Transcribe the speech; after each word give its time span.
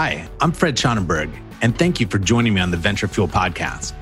Hi, 0.00 0.28
I'm 0.40 0.52
Fred 0.52 0.76
Schonenberg, 0.76 1.28
and 1.60 1.76
thank 1.76 1.98
you 1.98 2.06
for 2.06 2.20
joining 2.20 2.54
me 2.54 2.60
on 2.60 2.70
the 2.70 2.76
Venture 2.76 3.08
Fuel 3.08 3.26
podcast. 3.26 3.94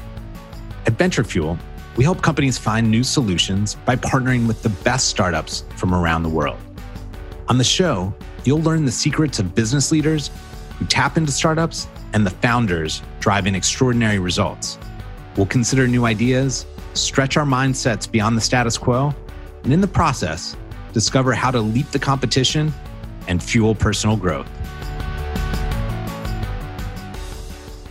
At 0.85 0.93
Venture 0.99 1.25
Fuel, 1.25 1.59
we 1.97 2.05
help 2.05 2.21
companies 2.21 2.59
find 2.59 2.91
new 2.91 3.03
solutions 3.03 3.77
by 3.87 3.97
partnering 3.97 4.47
with 4.47 4.63
the 4.63 4.69
best 4.85 5.09
startups 5.09 5.65
from 5.75 5.95
around 5.95 6.23
the 6.23 6.29
world. 6.29 6.59
On 7.49 7.57
the 7.57 7.65
show, 7.65 8.13
you'll 8.45 8.61
learn 8.61 8.85
the 8.85 8.93
secrets 8.93 9.39
of 9.39 9.55
business 9.55 9.91
leaders 9.91 10.31
who 10.79 10.85
tap 10.85 11.17
into 11.17 11.33
startups 11.33 11.89
and 12.13 12.27
the 12.27 12.31
founders 12.45 13.01
driving 13.19 13.55
extraordinary 13.55 14.19
results. 14.19 14.77
We'll 15.35 15.47
consider 15.47 15.89
new 15.89 16.05
ideas, 16.05 16.67
stretch 16.93 17.39
our 17.39 17.47
mindsets 17.47 18.07
beyond 18.13 18.37
the 18.37 18.43
status 18.43 18.77
quo, 18.77 19.15
and 19.65 19.73
in 19.73 19.81
the 19.81 19.89
process, 19.89 20.59
discover 20.93 21.33
how 21.33 21.51
to 21.51 21.61
leap 21.63 21.91
the 21.91 21.99
competition 21.99 22.71
and 23.29 23.43
fuel 23.43 23.75
personal 23.75 24.19
growth. 24.19 24.47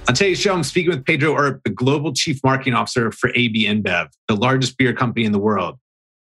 On 0.08 0.14
today's 0.14 0.40
show, 0.40 0.54
I'm 0.54 0.62
speaking 0.62 0.92
with 0.92 1.04
Pedro 1.04 1.36
Earp, 1.36 1.62
the 1.64 1.72
Global 1.72 2.14
Chief 2.14 2.40
Marketing 2.44 2.76
Officer 2.76 3.12
for 3.12 3.32
AB 3.34 3.66
InBev, 3.66 4.10
the 4.28 4.36
largest 4.36 4.78
beer 4.78 4.94
company 4.94 5.26
in 5.26 5.32
the 5.32 5.40
world. 5.40 5.80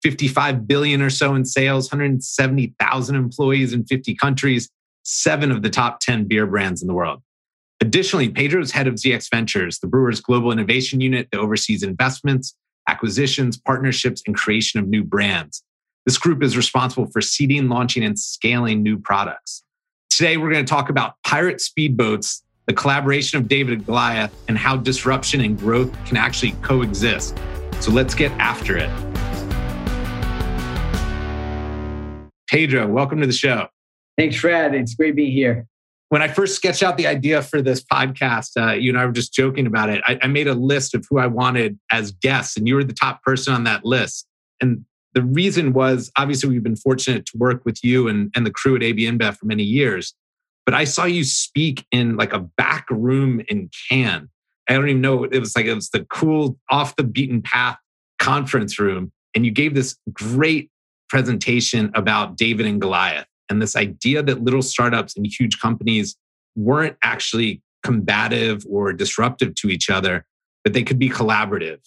55 0.03 0.67
billion 0.67 1.01
or 1.01 1.11
so 1.11 1.37
in 1.37 1.45
sales, 1.45 1.89
170,000 1.93 3.15
employees 3.15 3.73
in 3.73 3.85
50 3.85 4.17
countries, 4.17 4.69
seven 5.05 5.53
of 5.53 5.63
the 5.63 5.71
top 5.71 6.01
10 6.01 6.25
beer 6.25 6.45
brands 6.45 6.83
in 6.83 6.89
the 6.89 6.95
world. 6.95 7.23
Additionally, 7.81 8.29
Pedro 8.29 8.61
is 8.61 8.73
head 8.73 8.89
of 8.89 8.95
ZX 8.95 9.31
Ventures, 9.31 9.79
the 9.79 9.87
brewer's 9.87 10.21
global 10.21 10.51
innovation 10.51 11.01
unit 11.01 11.29
that 11.31 11.39
oversees 11.39 11.85
investments, 11.85 12.57
acquisitions, 12.89 13.57
partnerships, 13.57 14.23
and 14.27 14.35
creation 14.35 14.81
of 14.81 14.89
new 14.89 15.05
brands. 15.05 15.63
This 16.05 16.19
group 16.19 16.43
is 16.43 16.57
responsible 16.57 17.07
for 17.13 17.21
seeding, 17.21 17.69
launching, 17.69 18.03
and 18.03 18.19
scaling 18.19 18.83
new 18.83 18.99
products. 18.99 19.63
Today, 20.11 20.37
we're 20.37 20.51
going 20.51 20.65
to 20.65 20.69
talk 20.69 20.91
about 20.91 21.15
pirate 21.25 21.59
speedboats 21.59 22.43
the 22.69 22.74
collaboration 22.74 23.38
of 23.38 23.48
David 23.48 23.78
and 23.78 23.86
Goliath, 23.86 24.30
and 24.47 24.58
how 24.58 24.77
disruption 24.77 25.41
and 25.41 25.58
growth 25.58 25.91
can 26.05 26.19
actually 26.19 26.52
coexist. 26.61 27.36
So 27.80 27.91
let's 27.91 28.14
get 28.14 28.30
after 28.33 28.77
it. 28.77 28.91
Pedro, 32.46 32.86
welcome 32.86 33.22
to 33.22 33.27
the 33.27 33.33
show. 33.33 33.69
Thanks, 34.19 34.36
Fred. 34.36 34.74
It's 34.74 34.94
great 34.94 35.16
being 35.16 35.33
here. 35.33 35.66
When 36.11 36.20
I 36.20 36.28
first 36.28 36.56
sketched 36.56 36.83
out 36.83 36.98
the 36.98 37.06
idea 37.06 37.41
for 37.41 37.62
this 37.62 37.83
podcast, 37.83 38.50
uh, 38.61 38.74
you 38.74 38.91
and 38.91 38.98
I 38.98 39.06
were 39.06 39.12
just 39.12 39.33
joking 39.33 39.66
about 39.66 39.89
it. 39.89 40.02
I, 40.06 40.19
I 40.22 40.27
made 40.27 40.46
a 40.46 40.55
list 40.55 40.94
of 40.94 41.06
who 41.08 41.19
I 41.19 41.27
wanted 41.27 41.78
as 41.91 42.12
guests, 42.12 42.58
and 42.58 42.69
you 42.69 42.74
were 42.74 42.84
the 42.84 42.92
top 42.92 43.22
person 43.22 43.55
on 43.55 43.64
that 43.64 43.86
list. 43.86 44.27
And 44.61 44.84
the 45.14 45.22
reason 45.22 45.72
was 45.72 46.12
obviously 46.19 46.50
we've 46.50 46.62
been 46.62 46.77
fortunate 46.77 47.24
to 47.27 47.39
work 47.39 47.64
with 47.64 47.83
you 47.83 48.08
and, 48.08 48.30
and 48.36 48.44
the 48.44 48.50
crew 48.50 48.77
at 48.77 48.83
AB 48.83 49.11
InBev 49.11 49.39
for 49.39 49.46
many 49.46 49.62
years 49.62 50.14
but 50.69 50.74
I 50.74 50.84
saw 50.84 51.06
you 51.06 51.24
speak 51.24 51.86
in 51.92 52.19
like 52.19 52.34
a 52.34 52.41
back 52.41 52.84
room 52.91 53.41
in 53.48 53.70
Cannes. 53.88 54.28
I 54.69 54.74
don't 54.74 54.86
even 54.86 55.00
know. 55.00 55.24
It 55.24 55.38
was 55.38 55.56
like 55.56 55.64
it 55.64 55.72
was 55.72 55.88
the 55.88 56.05
cool, 56.11 56.58
off 56.70 56.94
the 56.97 57.05
beaten 57.05 57.41
path 57.41 57.78
conference 58.19 58.78
room. 58.78 59.11
And 59.34 59.46
you 59.46 59.50
gave 59.50 59.72
this 59.72 59.96
great 60.12 60.70
presentation 61.08 61.91
about 61.94 62.36
David 62.36 62.66
and 62.66 62.78
Goliath 62.78 63.24
and 63.48 63.62
this 63.62 63.77
idea 63.77 64.22
that 64.22 64.42
little 64.42 64.61
startups 64.61 65.16
and 65.16 65.27
huge 65.27 65.58
companies 65.58 66.16
weren't 66.55 66.98
actually 67.02 67.62
combative 67.83 68.62
or 68.69 68.92
disruptive 68.92 69.55
to 69.55 69.70
each 69.70 69.89
other, 69.89 70.27
but 70.64 70.74
they 70.74 70.83
could 70.83 70.98
be 70.98 71.08
collaborative. 71.08 71.78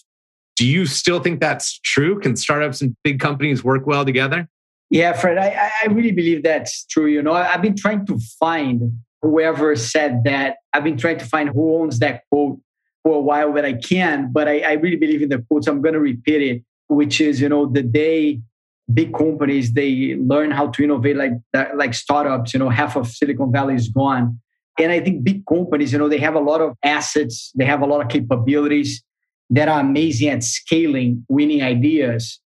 Do 0.55 0.65
you 0.65 0.87
still 0.87 1.19
think 1.19 1.39
that's 1.39 1.79
true? 1.81 2.19
Can 2.19 2.35
startups 2.35 2.81
and 2.81 2.95
big 3.03 3.19
companies 3.19 3.63
work 3.63 3.85
well 3.85 4.05
together? 4.05 4.49
Yeah, 4.91 5.13
Fred, 5.13 5.37
I, 5.37 5.71
I 5.83 5.87
really 5.87 6.11
believe 6.11 6.43
that's 6.43 6.85
true. 6.85 7.07
You 7.07 7.23
know, 7.23 7.31
I've 7.31 7.61
been 7.61 7.77
trying 7.77 8.05
to 8.07 8.19
find 8.37 8.99
whoever 9.21 9.73
said 9.77 10.25
that. 10.25 10.57
I've 10.73 10.83
been 10.83 10.97
trying 10.97 11.17
to 11.19 11.25
find 11.25 11.47
who 11.49 11.77
owns 11.77 11.99
that 11.99 12.23
quote 12.29 12.59
for 13.01 13.15
a 13.15 13.21
while, 13.21 13.53
but 13.53 13.63
I 13.63 13.73
can't. 13.73 14.33
But 14.33 14.49
I, 14.49 14.59
I 14.59 14.73
really 14.73 14.97
believe 14.97 15.21
in 15.21 15.29
the 15.29 15.39
quote, 15.39 15.63
so 15.63 15.71
I'm 15.71 15.81
going 15.81 15.93
to 15.93 16.01
repeat 16.01 16.41
it, 16.41 16.63
which 16.89 17.21
is, 17.21 17.39
you 17.39 17.47
know, 17.47 17.67
the 17.67 17.81
day 17.81 18.41
big 18.93 19.13
companies 19.13 19.71
they 19.71 20.17
learn 20.19 20.51
how 20.51 20.67
to 20.67 20.83
innovate 20.83 21.15
like 21.15 21.31
like 21.75 21.93
startups, 21.93 22.53
you 22.53 22.59
know, 22.59 22.67
half 22.67 22.97
of 22.97 23.07
Silicon 23.07 23.49
Valley 23.49 23.75
is 23.75 23.87
gone. 23.87 24.41
And 24.77 24.91
I 24.91 24.99
think 24.99 25.23
big 25.23 25.45
companies, 25.45 25.93
you 25.93 25.99
know, 25.99 26.09
they 26.09 26.17
have 26.17 26.35
a 26.35 26.39
lot 26.39 26.59
of 26.59 26.75
assets, 26.83 27.53
they 27.55 27.63
have 27.63 27.81
a 27.81 27.85
lot 27.85 28.01
of 28.01 28.09
capabilities 28.09 29.01
that 29.51 29.69
are 29.69 29.79
amazing 29.79 30.27
at 30.27 30.43
scaling 30.43 31.25
winning 31.29 31.61
ideas. 31.63 32.41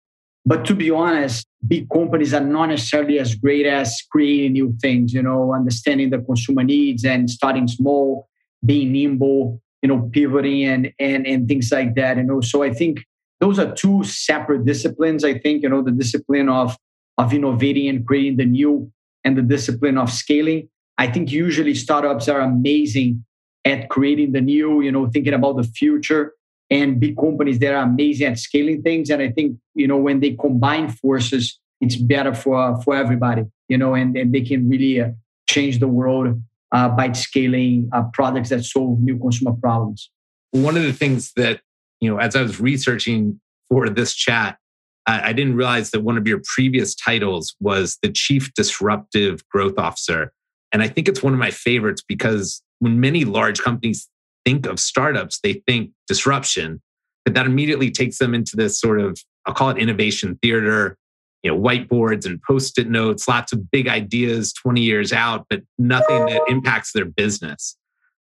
But 0.46 0.64
to 0.66 0.74
be 0.74 0.90
honest, 0.90 1.46
big 1.66 1.88
companies 1.90 2.32
are 2.32 2.40
not 2.40 2.66
necessarily 2.66 3.18
as 3.18 3.34
great 3.34 3.66
as 3.66 4.02
creating 4.10 4.52
new 4.52 4.74
things, 4.80 5.12
you 5.12 5.22
know, 5.22 5.54
understanding 5.54 6.10
the 6.10 6.18
consumer 6.18 6.64
needs 6.64 7.04
and 7.04 7.28
starting 7.28 7.68
small, 7.68 8.28
being 8.64 8.92
nimble, 8.92 9.60
you 9.82 9.88
know, 9.88 10.08
pivoting 10.12 10.64
and 10.64 10.92
and 10.98 11.26
and 11.26 11.48
things 11.48 11.70
like 11.70 11.94
that. 11.96 12.16
You 12.16 12.24
know, 12.24 12.40
so 12.40 12.62
I 12.62 12.72
think 12.72 13.04
those 13.40 13.58
are 13.58 13.72
two 13.74 14.02
separate 14.04 14.64
disciplines. 14.64 15.24
I 15.24 15.38
think, 15.38 15.62
you 15.62 15.68
know, 15.68 15.82
the 15.82 15.92
discipline 15.92 16.48
of 16.48 16.76
of 17.18 17.32
innovating 17.34 17.88
and 17.88 18.06
creating 18.06 18.38
the 18.38 18.46
new 18.46 18.90
and 19.24 19.36
the 19.36 19.42
discipline 19.42 19.98
of 19.98 20.10
scaling. 20.10 20.68
I 20.96 21.06
think 21.06 21.30
usually 21.30 21.74
startups 21.74 22.28
are 22.28 22.40
amazing 22.40 23.24
at 23.64 23.90
creating 23.90 24.32
the 24.32 24.40
new, 24.40 24.80
you 24.80 24.90
know, 24.90 25.08
thinking 25.10 25.34
about 25.34 25.56
the 25.56 25.64
future 25.64 26.32
and 26.70 27.00
big 27.00 27.16
companies 27.16 27.58
that 27.58 27.74
are 27.74 27.82
amazing 27.82 28.28
at 28.28 28.38
scaling 28.38 28.82
things. 28.82 29.10
And 29.10 29.20
I 29.20 29.30
think, 29.30 29.56
you 29.74 29.88
know, 29.88 29.96
when 29.96 30.20
they 30.20 30.32
combine 30.34 30.88
forces, 30.88 31.58
it's 31.80 31.96
better 31.96 32.34
for, 32.34 32.80
for 32.82 32.94
everybody, 32.94 33.44
you 33.68 33.78
know, 33.78 33.94
and, 33.94 34.16
and 34.16 34.32
they 34.32 34.42
can 34.42 34.68
really 34.68 35.00
uh, 35.00 35.10
change 35.48 35.80
the 35.80 35.88
world 35.88 36.40
uh, 36.72 36.88
by 36.88 37.10
scaling 37.12 37.88
uh, 37.92 38.04
products 38.12 38.50
that 38.50 38.64
solve 38.64 39.00
new 39.00 39.18
consumer 39.18 39.52
problems. 39.60 40.10
One 40.52 40.76
of 40.76 40.82
the 40.82 40.92
things 40.92 41.32
that, 41.36 41.60
you 42.00 42.08
know, 42.08 42.18
as 42.18 42.36
I 42.36 42.42
was 42.42 42.60
researching 42.60 43.40
for 43.68 43.88
this 43.88 44.14
chat, 44.14 44.58
I, 45.06 45.30
I 45.30 45.32
didn't 45.32 45.56
realize 45.56 45.90
that 45.90 46.00
one 46.00 46.16
of 46.16 46.26
your 46.26 46.40
previous 46.54 46.94
titles 46.94 47.56
was 47.60 47.98
the 48.02 48.10
Chief 48.10 48.52
Disruptive 48.54 49.46
Growth 49.48 49.78
Officer. 49.78 50.32
And 50.72 50.82
I 50.82 50.88
think 50.88 51.08
it's 51.08 51.22
one 51.22 51.32
of 51.32 51.38
my 51.38 51.50
favorites 51.50 52.02
because 52.06 52.62
when 52.78 53.00
many 53.00 53.24
large 53.24 53.60
companies 53.60 54.08
think 54.44 54.66
of 54.66 54.80
startups, 54.80 55.40
they 55.42 55.62
think 55.66 55.90
disruption, 56.08 56.80
but 57.24 57.34
that 57.34 57.46
immediately 57.46 57.90
takes 57.90 58.18
them 58.18 58.34
into 58.34 58.56
this 58.56 58.80
sort 58.80 59.00
of, 59.00 59.18
I'll 59.46 59.54
call 59.54 59.70
it 59.70 59.78
innovation 59.78 60.38
theater, 60.42 60.96
you 61.42 61.50
know, 61.50 61.58
whiteboards 61.58 62.26
and 62.26 62.40
post-it 62.42 62.88
notes, 62.88 63.26
lots 63.26 63.52
of 63.52 63.70
big 63.70 63.88
ideas 63.88 64.52
20 64.52 64.80
years 64.80 65.12
out, 65.12 65.46
but 65.48 65.62
nothing 65.78 66.26
that 66.26 66.42
impacts 66.48 66.92
their 66.92 67.06
business. 67.06 67.76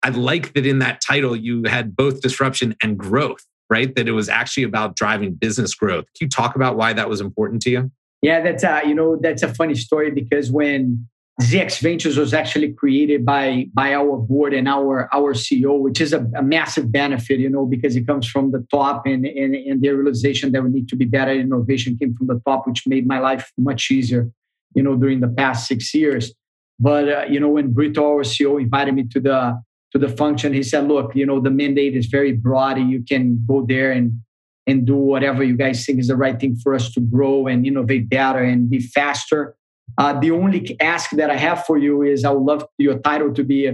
I 0.03 0.09
like 0.09 0.53
that 0.53 0.66
in 0.66 0.79
that 0.79 1.01
title 1.06 1.35
you 1.35 1.63
had 1.63 1.95
both 1.95 2.22
disruption 2.22 2.75
and 2.84 2.97
growth, 2.97 3.45
right? 3.69 3.94
That 3.95 4.07
it 4.07 4.12
was 4.12 4.29
actually 4.29 4.63
about 4.63 4.95
driving 4.95 5.34
business 5.34 5.74
growth. 5.74 6.06
Can 6.18 6.25
you 6.25 6.29
talk 6.29 6.56
about 6.56 6.78
why 6.78 6.94
that 6.94 7.09
was 7.09 7.22
important 7.22 7.62
to 7.63 7.69
you? 7.69 7.91
Yeah, 8.22 8.41
that's 8.41 8.63
a, 8.63 8.81
you 8.85 8.95
know, 8.95 9.18
that's 9.22 9.44
a 9.44 9.53
funny 9.53 9.75
story 9.75 10.12
because 10.12 10.51
when 10.51 11.07
ZX 11.40 11.81
Ventures 11.81 12.18
was 12.18 12.34
actually 12.34 12.74
created 12.74 13.24
by 13.24 13.68
by 13.72 13.94
our 13.94 14.18
board 14.18 14.56
and 14.56 14.68
our 14.68 15.08
our 15.14 15.36
CEO, 15.36 15.80
which 15.80 16.02
is 16.02 16.12
a, 16.12 16.28
a, 16.36 16.42
massive 16.42 16.92
benefit, 16.92 17.40
you 17.40 17.50
know, 17.50 17.64
because 17.64 17.96
it 17.96 18.08
comes 18.08 18.28
from 18.28 18.52
the 18.52 18.66
top 18.72 19.06
and, 19.06 19.24
and 19.24 19.53
and 19.53 19.81
the 19.84 19.90
realization 19.90 20.52
that 20.53 20.64
we 20.64 20.70
need 20.72 20.90
to 20.90 20.96
be 20.96 21.06
better 21.06 21.30
at 21.30 21.38
innovation 21.38 21.96
came 21.96 22.16
from 22.16 22.25
the 22.25 22.42
top, 22.44 22.66
which 22.66 22.88
made 22.88 23.06
my 23.06 23.20
life 23.20 23.52
much 23.56 23.92
easier, 23.92 24.31
you 24.74 24.81
know, 24.81 24.96
during 24.96 25.20
the 25.20 25.28
past 25.28 25.68
six 25.68 25.94
years. 25.94 26.34
But 26.80 27.08
uh, 27.08 27.25
you 27.30 27.40
know, 27.40 27.50
when 27.50 27.72
Brito, 27.72 28.04
our 28.04 28.24
CEO, 28.24 28.59
invited 28.59 28.96
me 28.96 29.04
to 29.04 29.19
the 29.19 29.62
to 29.92 30.00
the 30.00 30.09
function, 30.09 30.54
he 30.54 30.64
said, 30.64 30.88
"Look, 30.88 31.16
you 31.16 31.28
know, 31.28 31.40
the 31.40 31.52
mandate 31.52 31.96
is 31.96 32.08
very 32.08 32.31
broad, 32.31 32.80
and 32.80 32.90
you 32.90 33.04
can 33.08 33.44
go 33.48 33.64
there 33.64 33.92
and 33.92 34.19
and 34.66 34.88
do 34.88 34.96
whatever 34.96 35.44
you 35.44 35.56
guys 35.56 35.86
think 35.86 36.00
is 36.00 36.08
the 36.08 36.18
right 36.18 36.40
thing 36.40 36.56
for 36.56 36.74
us 36.74 36.92
to 36.94 37.00
grow 37.00 37.46
and 37.46 37.64
innovate 37.64 38.09
better 38.09 38.44
and 38.44 38.72
be 38.72 38.80
faster." 38.80 39.56
Uh, 39.98 40.20
the 40.20 40.31
only 40.31 40.75
ask 40.80 41.12
that 41.12 41.30
I 41.30 41.38
have 41.38 41.66
for 41.66 41.78
you 41.78 42.04
is 42.04 42.24
I 42.24 42.31
would 42.31 42.44
love 42.44 42.66
your 42.78 43.00
title 43.00 43.34
to 43.34 43.44
be 43.44 43.74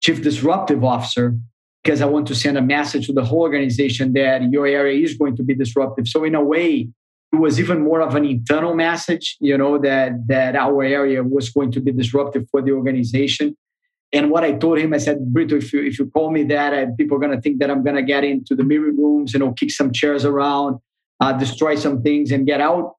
chief 0.00 0.22
disruptive 0.22 0.84
officer 0.84 1.36
because 1.82 2.00
I 2.00 2.06
want 2.06 2.26
to 2.28 2.34
send 2.34 2.58
a 2.58 2.62
message 2.62 3.06
to 3.06 3.12
the 3.12 3.24
whole 3.24 3.40
organization 3.40 4.12
that 4.12 4.42
your 4.50 4.66
area 4.66 5.02
is 5.02 5.14
going 5.16 5.36
to 5.36 5.42
be 5.42 5.54
disruptive. 5.54 6.06
So 6.06 6.24
in 6.24 6.34
a 6.34 6.42
way, 6.42 6.88
it 7.32 7.36
was 7.36 7.60
even 7.60 7.84
more 7.84 8.00
of 8.00 8.14
an 8.14 8.24
internal 8.24 8.74
message, 8.74 9.36
you 9.40 9.56
know, 9.58 9.78
that 9.78 10.26
that 10.28 10.56
our 10.56 10.82
area 10.82 11.22
was 11.22 11.50
going 11.50 11.72
to 11.72 11.80
be 11.80 11.92
disruptive 11.92 12.46
for 12.50 12.62
the 12.62 12.72
organization. 12.72 13.56
And 14.12 14.30
what 14.30 14.42
I 14.42 14.52
told 14.52 14.78
him, 14.78 14.94
I 14.94 14.98
said, 14.98 15.18
Brito, 15.32 15.56
if 15.56 15.72
you 15.72 15.82
if 15.82 15.98
you 15.98 16.06
call 16.06 16.30
me 16.30 16.44
that, 16.44 16.72
uh, 16.72 16.86
people 16.96 17.16
are 17.16 17.20
going 17.20 17.36
to 17.36 17.40
think 17.40 17.58
that 17.60 17.70
I'm 17.70 17.84
going 17.84 17.96
to 17.96 18.02
get 18.02 18.24
into 18.24 18.54
the 18.54 18.64
mirror 18.64 18.92
rooms, 18.92 19.34
you 19.34 19.40
know, 19.40 19.52
kick 19.52 19.70
some 19.70 19.92
chairs 19.92 20.24
around, 20.24 20.78
uh, 21.20 21.32
destroy 21.32 21.74
some 21.74 22.02
things, 22.02 22.30
and 22.30 22.46
get 22.46 22.60
out 22.60 22.94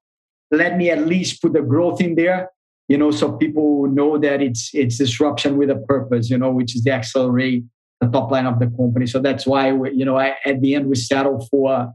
let 0.50 0.76
me 0.76 0.90
at 0.90 1.06
least 1.06 1.40
put 1.42 1.52
the 1.52 1.62
growth 1.62 2.00
in 2.00 2.14
there 2.14 2.50
you 2.88 2.98
know 2.98 3.10
so 3.10 3.32
people 3.32 3.86
know 3.86 4.18
that 4.18 4.42
it's 4.42 4.70
it's 4.74 4.98
disruption 4.98 5.56
with 5.56 5.70
a 5.70 5.76
purpose 5.76 6.30
you 6.30 6.38
know 6.38 6.50
which 6.50 6.74
is 6.74 6.82
to 6.82 6.90
accelerate 6.90 7.64
the 8.00 8.08
top 8.08 8.30
line 8.30 8.46
of 8.46 8.58
the 8.58 8.66
company 8.78 9.06
so 9.06 9.20
that's 9.20 9.46
why 9.46 9.72
we, 9.72 9.92
you 9.92 10.04
know 10.04 10.18
I, 10.18 10.34
at 10.44 10.60
the 10.60 10.74
end 10.74 10.86
we 10.88 10.96
settle 10.96 11.46
for 11.50 11.92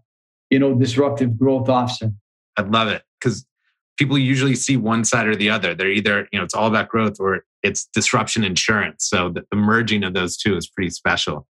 you 0.49 0.59
know 0.59 0.73
disruptive 0.75 1.37
growth 1.37 1.69
officer 1.69 2.11
i 2.57 2.61
love 2.61 2.87
it 2.87 3.03
because 3.19 3.45
people 3.97 4.17
usually 4.17 4.55
see 4.55 4.77
one 4.77 5.03
side 5.05 5.27
or 5.27 5.35
the 5.35 5.49
other. 5.49 5.73
They're 5.73 5.91
either, 5.91 6.27
you 6.31 6.39
know, 6.39 6.43
it's 6.43 6.53
all 6.53 6.67
about 6.67 6.89
growth 6.89 7.17
or 7.19 7.45
it's 7.63 7.87
disruption 7.93 8.43
insurance. 8.43 9.07
So 9.07 9.29
the, 9.29 9.45
the 9.49 9.57
merging 9.57 10.03
of 10.03 10.13
those 10.13 10.37
two 10.37 10.55
is 10.57 10.67
pretty 10.67 10.89
special. 10.89 11.47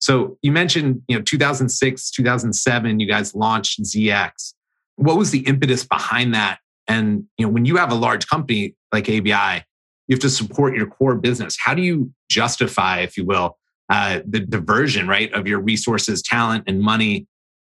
So 0.00 0.36
you 0.42 0.52
mentioned, 0.52 1.02
you 1.08 1.16
know, 1.16 1.22
2006, 1.22 2.10
2007, 2.10 3.00
you 3.00 3.06
guys 3.06 3.34
launched 3.34 3.82
ZX. 3.82 4.54
What 4.96 5.16
was 5.16 5.30
the 5.30 5.40
impetus 5.40 5.84
behind 5.84 6.34
that? 6.34 6.58
And, 6.86 7.24
you 7.38 7.46
know, 7.46 7.52
when 7.52 7.64
you 7.64 7.76
have 7.76 7.90
a 7.90 7.94
large 7.94 8.26
company 8.26 8.74
like 8.92 9.08
ABI, 9.08 9.64
you 10.06 10.14
have 10.14 10.20
to 10.20 10.30
support 10.30 10.76
your 10.76 10.86
core 10.86 11.16
business. 11.16 11.56
How 11.58 11.74
do 11.74 11.82
you 11.82 12.12
justify, 12.28 13.00
if 13.00 13.16
you 13.16 13.24
will, 13.24 13.58
uh, 13.90 14.20
the 14.26 14.40
diversion, 14.40 15.08
right, 15.08 15.32
of 15.32 15.46
your 15.46 15.60
resources, 15.60 16.22
talent, 16.22 16.64
and 16.66 16.80
money 16.80 17.26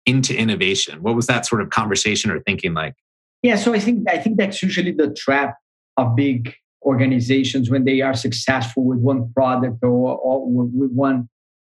into 0.05 0.35
innovation? 0.35 1.01
What 1.03 1.15
was 1.15 1.27
that 1.27 1.45
sort 1.45 1.61
of 1.61 1.69
conversation 1.69 2.31
or 2.31 2.39
thinking 2.41 2.73
like? 2.73 2.95
Yeah, 3.43 3.55
so 3.55 3.73
I 3.73 3.79
think 3.79 4.09
I 4.09 4.17
think 4.17 4.37
that's 4.37 4.61
usually 4.61 4.91
the 4.91 5.13
trap 5.13 5.55
of 5.97 6.15
big 6.15 6.53
organizations 6.83 7.69
when 7.69 7.85
they 7.85 8.01
are 8.01 8.13
successful 8.13 8.83
with 8.83 8.99
one 8.99 9.31
product 9.33 9.83
or, 9.83 10.17
or 10.17 10.45
with 10.47 10.91
one 10.91 11.29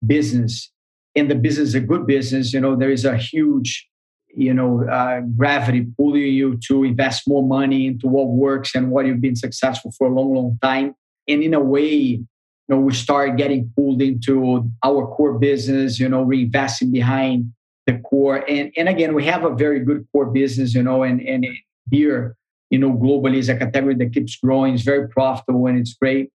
business, 0.06 0.70
and 1.14 1.30
the 1.30 1.34
business 1.34 1.70
is 1.70 1.74
a 1.74 1.80
good 1.80 2.06
business. 2.06 2.52
You 2.52 2.60
know, 2.60 2.76
there 2.76 2.90
is 2.90 3.04
a 3.04 3.16
huge, 3.16 3.87
you 4.34 4.54
know, 4.54 4.86
uh, 4.88 5.20
gravity 5.36 5.86
pulling 5.96 6.22
you 6.22 6.58
to 6.68 6.84
invest 6.84 7.26
more 7.26 7.42
money 7.42 7.86
into 7.86 8.06
what 8.06 8.28
works 8.28 8.74
and 8.74 8.90
what 8.90 9.06
you've 9.06 9.20
been 9.20 9.36
successful 9.36 9.92
for 9.96 10.08
a 10.08 10.14
long, 10.14 10.34
long 10.34 10.58
time. 10.62 10.94
And 11.26 11.42
in 11.42 11.54
a 11.54 11.60
way, 11.60 11.88
you 11.88 12.26
know, 12.68 12.78
we 12.78 12.94
start 12.94 13.36
getting 13.36 13.72
pulled 13.74 14.02
into 14.02 14.70
our 14.84 15.06
core 15.06 15.38
business. 15.38 15.98
You 15.98 16.08
know, 16.08 16.24
reinvesting 16.24 16.92
behind 16.92 17.52
the 17.88 17.98
core. 18.00 18.44
And, 18.48 18.70
and 18.76 18.88
again, 18.88 19.14
we 19.14 19.24
have 19.24 19.44
a 19.44 19.54
very 19.54 19.80
good 19.80 20.06
core 20.12 20.26
business, 20.26 20.74
you 20.74 20.82
know, 20.82 21.02
and, 21.02 21.20
and 21.22 21.46
beer, 21.88 22.36
you 22.68 22.78
know, 22.78 22.92
globally 22.92 23.38
is 23.38 23.48
a 23.48 23.56
category 23.56 23.94
that 23.94 24.12
keeps 24.12 24.36
growing, 24.36 24.74
it's 24.74 24.82
very 24.82 25.08
profitable 25.08 25.66
and 25.66 25.78
it's 25.78 25.94
great. 25.94 26.30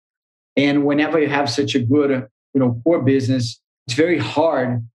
And 0.57 0.87
whenever 0.87 1.21
you 1.21 1.29
have 1.29 1.51
such 1.51 1.75
a 1.75 1.81
good, 1.81 2.11
you 2.55 2.61
know, 2.61 2.81
core 2.85 3.03
business, 3.03 3.61
it's 3.87 3.97
very 3.97 4.19
hard 4.19 4.87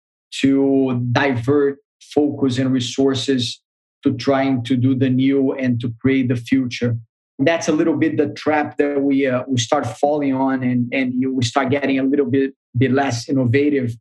to 0.41 1.07
divert 1.11 1.77
focus 2.01 2.57
and 2.57 2.71
resources 2.71 3.61
to 4.03 4.13
trying 4.15 4.63
to 4.63 4.75
do 4.75 4.95
the 4.95 5.09
new 5.09 5.53
and 5.53 5.79
to 5.81 5.94
create 6.01 6.27
the 6.27 6.35
future. 6.35 6.97
That's 7.39 7.67
a 7.67 7.71
little 7.71 7.95
bit 7.95 8.17
the 8.17 8.29
trap 8.29 8.77
that 8.77 9.01
we 9.01 9.27
uh, 9.27 9.44
we 9.47 9.59
start 9.59 9.85
falling 9.85 10.33
on, 10.33 10.63
and 10.63 10.91
and 10.91 11.13
you, 11.13 11.33
we 11.35 11.44
start 11.44 11.69
getting 11.69 11.99
a 11.99 12.03
little 12.03 12.25
bit 12.25 12.53
bit 12.75 12.91
less 12.91 13.29
innovative, 13.29 13.95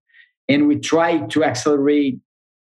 and 0.49 0.67
we 0.67 0.79
try 0.79 1.19
to 1.19 1.45
accelerate 1.45 2.19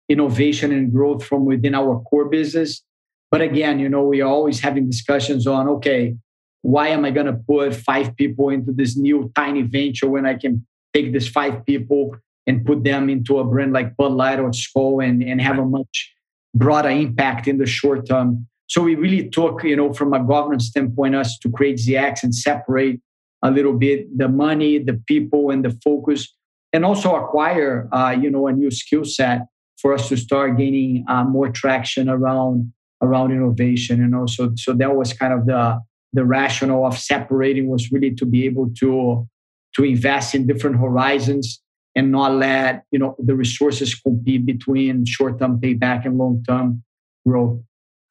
innovation 0.09 0.71
and 0.71 0.91
growth 0.91 1.23
from 1.23 1.45
within 1.45 1.75
our 1.75 2.01
core 2.01 2.29
business. 2.29 2.83
But 3.31 3.41
again, 3.41 3.79
you 3.79 3.89
know, 3.89 4.03
we 4.03 4.21
are 4.21 4.29
always 4.29 4.59
having 4.59 4.89
discussions 4.89 5.45
on 5.45 5.67
okay, 5.67 6.15
why 6.61 6.87
am 6.87 7.05
I 7.05 7.11
going 7.11 7.27
to 7.27 7.33
put 7.33 7.75
five 7.75 8.15
people 8.15 8.49
into 8.49 8.71
this 8.71 8.97
new 8.97 9.31
tiny 9.35 9.61
venture 9.61 10.09
when 10.09 10.25
I 10.25 10.33
can 10.33 10.65
take 10.95 11.13
these 11.13 11.27
five 11.27 11.63
people 11.65 12.15
and 12.47 12.65
put 12.65 12.83
them 12.83 13.09
into 13.09 13.39
a 13.39 13.43
brand 13.43 13.73
like 13.73 13.95
Bud 13.97 14.11
Light 14.11 14.39
or 14.39 14.51
Skol 14.51 15.03
and, 15.03 15.23
and 15.23 15.41
have 15.41 15.57
a 15.57 15.65
much 15.65 16.13
broader 16.53 16.89
impact 16.89 17.47
in 17.47 17.57
the 17.57 17.65
short 17.65 18.07
term. 18.07 18.47
So 18.67 18.81
we 18.81 18.95
really 18.95 19.29
took, 19.29 19.63
you 19.63 19.75
know, 19.75 19.93
from 19.93 20.13
a 20.13 20.23
governance 20.23 20.67
standpoint, 20.67 21.15
us 21.15 21.37
to 21.39 21.49
create 21.51 21.77
ZX 21.77 22.23
and 22.23 22.33
separate 22.33 22.99
a 23.43 23.51
little 23.51 23.73
bit 23.73 24.17
the 24.17 24.27
money, 24.27 24.79
the 24.79 24.99
people, 25.07 25.51
and 25.51 25.63
the 25.63 25.77
focus, 25.83 26.33
and 26.73 26.83
also 26.83 27.15
acquire, 27.15 27.87
uh, 27.91 28.15
you 28.19 28.29
know, 28.29 28.47
a 28.47 28.51
new 28.51 28.71
skill 28.71 29.05
set 29.05 29.41
for 29.77 29.93
us 29.93 30.09
to 30.09 30.17
start 30.17 30.57
gaining 30.57 31.05
uh, 31.07 31.23
more 31.23 31.49
traction 31.49 32.09
around 32.09 32.71
around 33.01 33.31
innovation 33.31 34.01
and 34.01 34.15
also 34.15 34.51
so 34.55 34.73
that 34.73 34.95
was 34.95 35.11
kind 35.13 35.33
of 35.33 35.45
the 35.45 35.79
the 36.13 36.23
rationale 36.23 36.85
of 36.85 36.97
separating 36.97 37.67
was 37.67 37.91
really 37.91 38.13
to 38.15 38.25
be 38.25 38.45
able 38.45 38.69
to 38.73 39.27
to 39.75 39.83
invest 39.83 40.33
in 40.33 40.47
different 40.47 40.77
horizons 40.77 41.61
and 41.95 42.11
not 42.11 42.33
let 42.33 42.83
you 42.91 42.99
know 42.99 43.15
the 43.19 43.35
resources 43.35 43.95
compete 43.95 44.45
between 44.45 45.05
short-term 45.05 45.59
payback 45.59 46.05
and 46.05 46.17
long-term 46.17 46.83
growth 47.27 47.59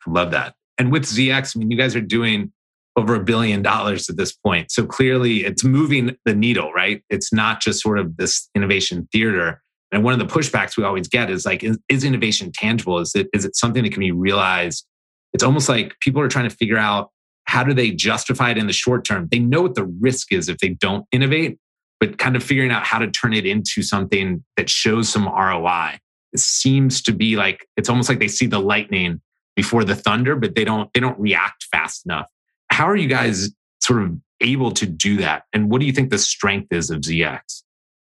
love 0.07 0.31
that 0.31 0.55
and 0.79 0.93
with 0.93 1.05
zx 1.05 1.57
i 1.57 1.59
mean 1.59 1.71
you 1.71 1.77
guys 1.77 1.95
are 1.95 2.01
doing 2.01 2.53
over 2.97 3.15
a 3.15 3.21
billion 3.21 3.63
dollars 3.63 4.09
at 4.09 4.17
this 4.17 4.33
point 4.33 4.71
so 4.71 4.87
clearly 4.87 5.45
it's 5.45 5.65
moving 5.65 6.17
the 6.25 6.35
needle 6.35 6.73
right 6.73 7.03
it's 7.11 7.33
not 7.33 7.61
just 7.61 7.81
sort 7.81 7.99
of 7.99 8.17
this 8.17 8.49
innovation 8.55 9.09
theater 9.13 9.63
and 9.95 10.03
one 10.03 10.13
of 10.13 10.19
the 10.19 10.27
pushbacks 10.27 10.77
we 10.77 10.83
always 10.83 11.07
get 11.07 11.31
is 11.31 11.47
like, 11.47 11.63
is, 11.63 11.79
is, 11.89 12.03
innovation 12.03 12.51
tangible? 12.53 12.99
Is 12.99 13.15
it 13.15 13.29
is 13.33 13.45
it 13.45 13.55
something 13.55 13.85
that 13.85 13.93
can 13.93 14.01
be 14.01 14.11
realized? 14.11 14.85
It's 15.33 15.45
almost 15.45 15.69
like 15.69 15.95
people 16.01 16.21
are 16.21 16.27
trying 16.27 16.49
to 16.49 16.55
figure 16.55 16.77
out 16.77 17.11
how 17.45 17.63
do 17.63 17.73
they 17.73 17.93
justify 17.93 18.51
it 18.51 18.59
in 18.59 18.67
the 18.67 18.73
short 18.73 19.05
term. 19.05 19.29
They 19.31 19.39
know 19.39 19.63
what 19.63 19.77
the 19.77 19.85
risk 19.85 20.33
is 20.33 20.49
if 20.49 20.59
they 20.59 20.71
don't 20.71 21.07
innovate, 21.13 21.59
but 22.05 22.19
kind 22.19 22.37
of 22.37 22.43
figuring 22.43 22.71
out 22.71 22.85
how 22.85 22.99
to 22.99 23.11
turn 23.11 23.33
it 23.33 23.47
into 23.47 23.83
something 23.83 24.45
that 24.57 24.69
shows 24.69 25.09
some 25.09 25.27
ROI. 25.27 25.99
It 26.33 26.41
seems 26.41 27.01
to 27.03 27.13
be 27.13 27.37
like 27.37 27.67
it's 27.77 27.89
almost 27.89 28.09
like 28.09 28.19
they 28.19 28.29
see 28.29 28.47
the 28.47 28.59
lightning 28.59 29.21
before 29.57 29.85
the 29.85 29.95
thunder, 29.95 30.37
but 30.37 30.55
they 30.55 30.65
don't 30.65 30.93
they 30.93 31.01
don't 31.01 31.19
react 31.19 31.67
fast 31.71 32.05
enough. 32.05 32.27
How 32.71 32.87
are 32.89 32.97
you 32.97 33.09
guys 33.09 33.51
sort 33.81 34.03
of 34.03 34.19
able 34.41 34.73
to 34.73 34.87
do 34.87 35.17
that? 35.19 35.45
And 35.53 35.71
what 35.71 35.81
do 35.81 35.87
you 35.87 35.93
think 35.93 36.11
the 36.11 36.19
strength 36.19 36.73
is 36.73 36.91
of 36.91 37.01
ZX? 37.01 37.63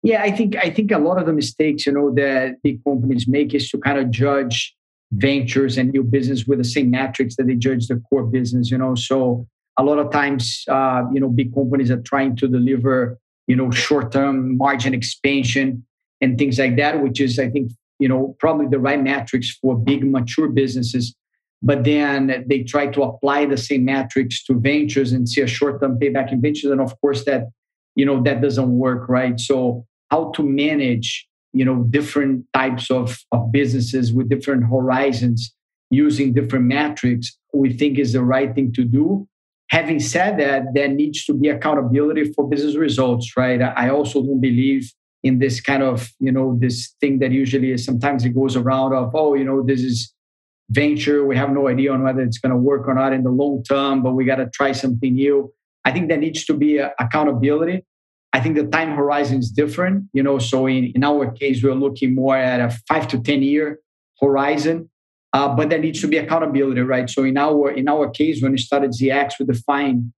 Yeah, 0.04 0.22
I 0.22 0.32
think 0.32 0.56
I 0.58 0.70
think 0.72 0.92
a 0.92 0.98
lot 0.98 1.18
of 1.18 1.26
the 1.26 1.34
mistakes 1.34 1.86
you 1.86 1.94
know 1.94 2.14
that 2.16 2.56
big 2.64 2.84
companies 2.84 3.28
make 3.28 3.54
is 3.54 3.70
to 3.70 3.78
kind 3.78 3.98
of 3.98 4.12
judge 4.12 4.76
ventures 5.12 5.78
and 5.78 5.92
new 5.92 6.04
business 6.04 6.46
with 6.46 6.58
the 6.58 6.66
same 6.66 6.90
metrics 6.90 7.38
that 7.38 7.48
they 7.48 7.56
judge 7.56 7.88
the 7.88 8.02
core 8.10 8.26
business. 8.26 8.72
You 8.72 8.78
know, 8.78 8.96
so 8.96 9.48
a 9.78 9.84
lot 9.84 10.00
of 10.00 10.12
times, 10.12 10.66
uh, 10.68 11.04
you 11.14 11.20
know, 11.20 11.30
big 11.30 11.54
companies 11.54 11.92
are 11.92 12.02
trying 12.02 12.36
to 12.38 12.48
deliver 12.48 13.18
you 13.48 13.56
know 13.56 13.72
short-term 13.72 14.58
margin 14.58 14.94
expansion 14.94 15.86
and 16.22 16.38
things 16.38 16.58
like 16.58 16.78
that, 16.78 17.02
which 17.02 17.20
is 17.22 17.40
I 17.40 17.50
think 17.50 17.72
you 18.00 18.08
know 18.08 18.36
probably 18.40 18.68
the 18.68 18.80
right 18.80 19.02
metrics 19.02 19.58
for 19.62 19.78
big 19.78 20.06
mature 20.06 20.50
businesses. 20.50 21.16
But 21.62 21.84
then 21.84 22.46
they 22.48 22.64
try 22.64 22.88
to 22.88 23.02
apply 23.04 23.46
the 23.46 23.58
same 23.58 23.86
metrics 23.86 24.44
to 24.46 24.60
ventures 24.60 25.14
and 25.14 25.28
see 25.28 25.42
a 25.42 25.48
short-term 25.48 25.98
payback 26.00 26.32
in 26.32 26.42
ventures, 26.42 26.72
and 26.72 26.82
of 26.82 27.00
course 27.02 27.26
that 27.26 27.50
you 27.96 28.06
know 28.06 28.22
that 28.24 28.42
doesn't 28.42 28.78
work, 28.78 29.10
right? 29.10 29.40
So 29.40 29.86
how 30.12 30.32
to 30.32 30.44
manage 30.44 31.28
you 31.54 31.66
know 31.66 31.84
different 31.90 32.46
types 32.54 32.92
of, 32.92 33.18
of 33.32 33.52
businesses 33.52 34.14
with 34.14 34.30
different 34.30 34.66
horizons 34.70 35.54
using 35.92 36.34
different 36.34 36.66
metrics 36.66 37.38
we 37.54 37.72
think 37.72 37.98
is 37.98 38.14
the 38.14 38.24
right 38.24 38.54
thing 38.54 38.74
to 38.74 38.84
do 38.84 39.28
having 39.70 40.00
said 40.00 40.40
that 40.40 40.64
there 40.74 40.88
needs 40.88 41.26
to 41.26 41.34
be 41.34 41.50
accountability 41.50 42.32
for 42.34 42.48
business 42.48 42.76
results 42.76 43.36
right 43.38 43.62
i 43.62 43.90
also 43.90 44.22
don't 44.24 44.42
believe 44.42 44.92
in 45.24 45.40
this 45.40 45.60
kind 45.60 45.84
of 45.84 46.10
you 46.20 46.32
know 46.32 46.58
this 46.60 46.96
thing 47.00 47.20
that 47.20 47.32
usually 47.32 47.72
is 47.72 47.84
sometimes 47.84 48.26
it 48.26 48.30
goes 48.30 48.56
around 48.56 48.94
of 48.94 49.12
oh 49.16 49.34
you 49.34 49.44
know 49.44 49.64
this 49.64 49.82
is 49.82 50.14
venture 50.70 51.26
we 51.26 51.36
have 51.36 51.52
no 51.52 51.68
idea 51.68 51.92
on 51.92 52.04
whether 52.04 52.22
it's 52.22 52.40
going 52.40 52.52
to 52.52 52.58
work 52.58 52.88
or 52.88 52.94
not 52.94 53.14
in 53.14 53.24
the 53.24 53.30
long 53.30 53.64
term 53.64 54.02
but 54.02 54.14
we 54.14 54.26
got 54.26 54.38
to 54.38 54.50
try 54.54 54.72
something 54.72 55.14
new 55.14 55.52
i 55.84 55.92
think 55.92 56.08
there 56.08 56.18
needs 56.18 56.46
to 56.46 56.54
be 56.54 56.78
accountability 56.78 57.84
I 58.36 58.42
think 58.42 58.58
the 58.58 58.66
time 58.66 58.94
horizon 58.94 59.40
is 59.40 59.50
different. 59.50 60.10
You 60.12 60.22
know, 60.22 60.40
so 60.40 60.68
in, 60.68 60.92
in 60.94 61.06
our 61.06 61.32
case, 61.32 61.64
we're 61.64 61.74
looking 61.74 62.14
more 62.14 62.36
at 62.36 62.60
a 62.60 62.70
five 62.86 63.08
to 63.10 63.18
10 63.18 63.42
year 63.44 63.80
horizon. 64.20 64.90
Uh, 65.36 65.54
but 65.54 65.70
there 65.70 65.80
needs 65.80 66.00
to 66.00 66.08
be 66.08 66.16
accountability, 66.16 66.80
right? 66.80 67.10
So 67.10 67.26
in 67.26 67.38
our 67.38 67.70
in 67.70 67.90
our 67.90 68.10
case, 68.10 68.42
when 68.42 68.54
we 68.54 68.58
started 68.58 68.92
ZX, 68.92 69.34
we 69.38 69.46
defined 69.46 70.14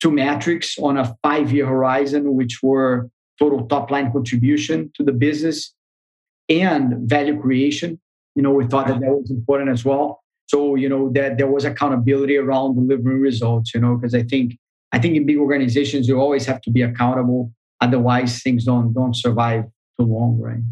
two 0.00 0.10
metrics 0.10 0.78
on 0.78 0.96
a 0.96 1.14
five-year 1.22 1.66
horizon, 1.66 2.32
which 2.34 2.60
were 2.62 3.10
total 3.38 3.66
top 3.66 3.90
line 3.90 4.10
contribution 4.10 4.90
to 4.94 5.02
the 5.04 5.12
business 5.12 5.74
and 6.48 7.06
value 7.06 7.38
creation. 7.38 8.00
You 8.36 8.42
know, 8.42 8.52
we 8.52 8.64
thought 8.66 8.86
that 8.86 9.00
that 9.00 9.10
was 9.10 9.30
important 9.30 9.68
as 9.68 9.84
well. 9.84 10.22
So, 10.46 10.76
you 10.76 10.88
know, 10.88 11.12
that 11.12 11.36
there 11.36 11.50
was 11.50 11.66
accountability 11.66 12.38
around 12.38 12.76
delivering 12.76 13.20
results, 13.20 13.74
you 13.74 13.82
know, 13.82 13.96
because 13.96 14.14
I 14.14 14.22
think 14.22 14.56
I 14.92 14.98
think 14.98 15.14
in 15.14 15.26
big 15.26 15.36
organizations, 15.36 16.08
you 16.08 16.18
always 16.18 16.46
have 16.46 16.62
to 16.62 16.70
be 16.70 16.80
accountable. 16.80 17.52
Otherwise, 17.82 18.40
things 18.40 18.64
don't 18.64 18.94
don't 18.94 19.14
survive 19.14 19.64
too 20.00 20.06
long, 20.06 20.40
right? 20.40 20.64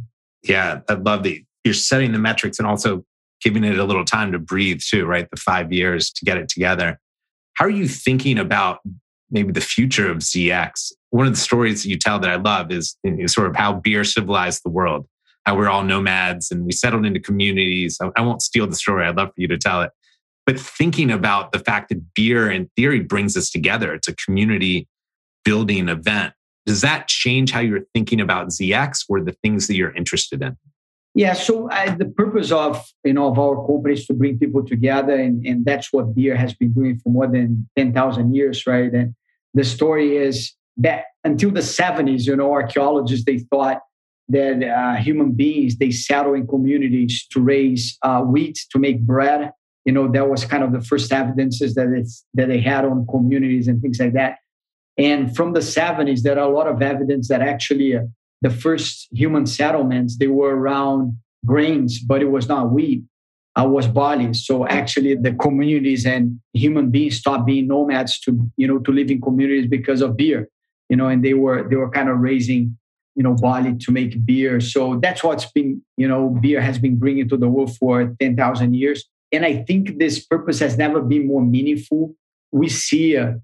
Yeah, 0.42 0.80
I 0.88 0.94
love 0.94 1.24
that 1.24 1.38
you're 1.62 1.74
setting 1.74 2.12
the 2.12 2.18
metrics 2.18 2.58
and 2.58 2.66
also 2.66 3.04
giving 3.42 3.64
it 3.64 3.78
a 3.78 3.84
little 3.84 4.04
time 4.04 4.32
to 4.32 4.38
breathe 4.38 4.80
too, 4.80 5.06
right? 5.06 5.28
The 5.30 5.36
five 5.36 5.72
years 5.72 6.10
to 6.12 6.24
get 6.24 6.38
it 6.38 6.48
together. 6.48 6.98
How 7.54 7.66
are 7.66 7.70
you 7.70 7.88
thinking 7.88 8.38
about 8.38 8.80
maybe 9.30 9.52
the 9.52 9.60
future 9.60 10.10
of 10.10 10.18
ZX? 10.18 10.92
One 11.10 11.26
of 11.26 11.32
the 11.32 11.40
stories 11.40 11.82
that 11.82 11.88
you 11.88 11.98
tell 11.98 12.18
that 12.18 12.30
I 12.30 12.36
love 12.36 12.70
is, 12.70 12.96
is 13.04 13.32
sort 13.32 13.48
of 13.48 13.56
how 13.56 13.74
beer 13.74 14.04
civilized 14.04 14.62
the 14.64 14.70
world, 14.70 15.06
how 15.44 15.56
we're 15.56 15.68
all 15.68 15.84
nomads 15.84 16.50
and 16.50 16.64
we 16.64 16.72
settled 16.72 17.04
into 17.04 17.20
communities. 17.20 17.98
I, 18.00 18.10
I 18.16 18.22
won't 18.22 18.42
steal 18.42 18.66
the 18.66 18.76
story. 18.76 19.06
I'd 19.06 19.16
love 19.16 19.28
for 19.28 19.40
you 19.40 19.48
to 19.48 19.58
tell 19.58 19.82
it 19.82 19.90
but 20.46 20.58
thinking 20.58 21.10
about 21.10 21.52
the 21.52 21.58
fact 21.58 21.88
that 21.90 22.14
beer 22.14 22.50
in 22.50 22.68
theory 22.76 23.00
brings 23.00 23.36
us 23.36 23.50
together, 23.50 23.94
it's 23.94 24.08
a 24.08 24.16
community 24.16 24.88
building 25.44 25.88
event. 25.88 26.34
Does 26.66 26.80
that 26.80 27.08
change 27.08 27.52
how 27.52 27.60
you're 27.60 27.84
thinking 27.94 28.20
about 28.20 28.48
ZX 28.48 29.04
or 29.08 29.20
the 29.20 29.32
things 29.42 29.66
that 29.66 29.74
you're 29.74 29.94
interested 29.94 30.42
in? 30.42 30.56
Yeah, 31.14 31.34
so 31.34 31.68
uh, 31.70 31.94
the 31.94 32.06
purpose 32.06 32.50
of 32.50 32.82
you 33.04 33.12
know 33.12 33.26
of 33.28 33.38
our 33.38 33.66
company 33.66 33.94
is 33.94 34.06
to 34.06 34.14
bring 34.14 34.38
people 34.38 34.64
together, 34.64 35.14
and, 35.14 35.44
and 35.46 35.64
that's 35.64 35.92
what 35.92 36.14
beer 36.14 36.34
has 36.36 36.54
been 36.54 36.72
doing 36.72 36.98
for 36.98 37.10
more 37.10 37.26
than 37.26 37.68
ten 37.76 37.92
thousand 37.92 38.34
years, 38.34 38.66
right? 38.66 38.90
And 38.92 39.14
the 39.52 39.64
story 39.64 40.16
is 40.16 40.54
that 40.78 41.04
until 41.22 41.50
the 41.50 41.62
seventies, 41.62 42.26
you 42.26 42.34
know, 42.34 42.50
archaeologists 42.52 43.26
they 43.26 43.38
thought 43.38 43.80
that 44.30 44.62
uh, 44.62 44.96
human 44.96 45.32
beings 45.32 45.76
they 45.76 45.90
settle 45.90 46.32
in 46.32 46.46
communities 46.46 47.26
to 47.32 47.40
raise 47.40 47.98
uh, 48.02 48.22
wheat 48.22 48.58
to 48.70 48.78
make 48.78 49.02
bread. 49.02 49.50
You 49.84 49.92
know, 49.92 50.10
that 50.12 50.30
was 50.30 50.46
kind 50.46 50.62
of 50.62 50.72
the 50.72 50.80
first 50.80 51.12
evidences 51.12 51.74
that 51.74 51.88
it's 51.94 52.24
that 52.34 52.48
they 52.48 52.60
had 52.60 52.86
on 52.86 53.06
communities 53.06 53.68
and 53.68 53.82
things 53.82 54.00
like 54.00 54.14
that. 54.14 54.38
And 54.96 55.34
from 55.36 55.52
the 55.52 55.60
70s, 55.60 56.22
there 56.22 56.38
are 56.38 56.50
a 56.50 56.54
lot 56.54 56.68
of 56.68 56.80
evidence 56.82 57.28
that 57.28 57.42
actually 57.42 57.96
uh, 57.96 58.02
the 58.42 58.50
first 58.50 59.08
human 59.12 59.46
settlements 59.46 60.18
they 60.18 60.26
were 60.26 60.54
around 60.56 61.16
grains 61.46 61.98
but 62.00 62.22
it 62.22 62.30
was 62.30 62.48
not 62.48 62.72
wheat. 62.72 63.02
Uh, 63.54 63.64
was 63.68 63.86
barley. 63.86 64.32
So 64.32 64.66
actually 64.66 65.14
the 65.14 65.34
communities 65.34 66.06
and 66.06 66.40
human 66.54 66.90
beings 66.90 67.18
stopped 67.18 67.44
being 67.44 67.68
nomads 67.68 68.18
to 68.20 68.50
you 68.56 68.66
know 68.66 68.78
to 68.78 68.92
live 68.92 69.10
in 69.10 69.20
communities 69.20 69.68
because 69.68 70.00
of 70.00 70.16
beer 70.16 70.48
you 70.88 70.96
know 70.96 71.08
and 71.08 71.24
they 71.24 71.34
were 71.34 71.68
they 71.68 71.76
were 71.76 71.90
kind 71.90 72.08
of 72.08 72.18
raising 72.18 72.76
you 73.14 73.22
know 73.22 73.34
barley 73.34 73.74
to 73.76 73.92
make 73.92 74.24
beer. 74.24 74.60
So 74.60 74.98
that's 75.02 75.22
what's 75.24 75.50
been 75.52 75.82
you 75.96 76.08
know 76.08 76.30
beer 76.40 76.60
has 76.60 76.78
been 76.78 76.98
bringing 76.98 77.28
to 77.28 77.36
the 77.36 77.48
world 77.48 77.76
for 77.76 78.14
10,000 78.20 78.74
years. 78.74 79.04
And 79.32 79.46
i 79.46 79.62
think 79.64 79.98
this 79.98 80.24
purpose 80.24 80.58
has 80.60 80.76
never 80.76 81.00
been 81.00 81.26
more 81.26 81.42
meaningful. 81.42 82.14
We 82.52 82.68
see 82.68 83.14
a, 83.14 83.40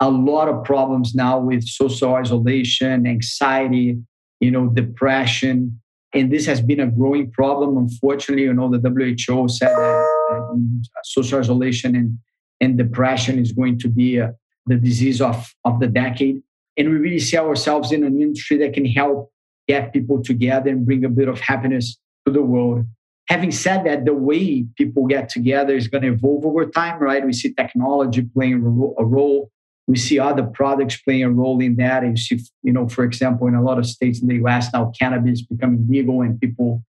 a 0.00 0.10
lot 0.10 0.48
of 0.48 0.64
problems 0.64 1.14
now 1.14 1.38
with 1.38 1.64
social 1.64 2.14
isolation 2.14 3.06
anxiety 3.06 3.98
you 4.44 4.50
know, 4.50 4.68
depression. 4.68 5.80
And 6.12 6.32
this 6.32 6.46
has 6.46 6.60
been 6.60 6.80
a 6.80 6.86
growing 6.86 7.30
problem. 7.30 7.76
Unfortunately, 7.76 8.44
you 8.44 8.54
know, 8.54 8.70
the 8.70 8.78
WHO 8.78 9.48
said 9.48 9.68
that 9.68 10.84
social 11.04 11.40
isolation 11.40 11.96
and, 11.96 12.18
and 12.60 12.78
depression 12.78 13.38
is 13.38 13.52
going 13.52 13.78
to 13.80 13.88
be 13.88 14.20
uh, 14.20 14.28
the 14.66 14.76
disease 14.76 15.20
of, 15.20 15.52
of 15.64 15.80
the 15.80 15.88
decade. 15.88 16.42
And 16.76 16.90
we 16.90 16.96
really 16.96 17.18
see 17.18 17.36
ourselves 17.36 17.92
in 17.92 18.04
an 18.04 18.20
industry 18.20 18.56
that 18.58 18.74
can 18.74 18.86
help 18.86 19.32
get 19.66 19.92
people 19.92 20.22
together 20.22 20.70
and 20.70 20.84
bring 20.84 21.04
a 21.04 21.08
bit 21.08 21.28
of 21.28 21.40
happiness 21.40 21.98
to 22.26 22.32
the 22.32 22.42
world. 22.42 22.84
Having 23.28 23.52
said 23.52 23.84
that, 23.86 24.04
the 24.04 24.14
way 24.14 24.66
people 24.76 25.06
get 25.06 25.28
together 25.30 25.74
is 25.74 25.88
going 25.88 26.02
to 26.02 26.12
evolve 26.12 26.44
over 26.44 26.66
time, 26.66 27.00
right? 27.00 27.24
We 27.24 27.32
see 27.32 27.54
technology 27.54 28.22
playing 28.22 28.54
a 28.54 29.04
role 29.04 29.50
we 29.86 29.96
see 29.96 30.18
other 30.18 30.42
products 30.42 30.96
playing 31.02 31.24
a 31.24 31.30
role 31.30 31.60
in 31.60 31.76
that. 31.76 32.04
You 32.04 32.16
see, 32.16 32.40
you 32.62 32.72
know, 32.72 32.88
for 32.88 33.04
example, 33.04 33.46
in 33.46 33.54
a 33.54 33.62
lot 33.62 33.78
of 33.78 33.86
states 33.86 34.20
in 34.20 34.28
the 34.28 34.36
US 34.44 34.72
now, 34.72 34.92
cannabis 34.98 35.42
becoming 35.42 35.86
legal 35.88 36.22
and 36.22 36.40
people 36.40 36.82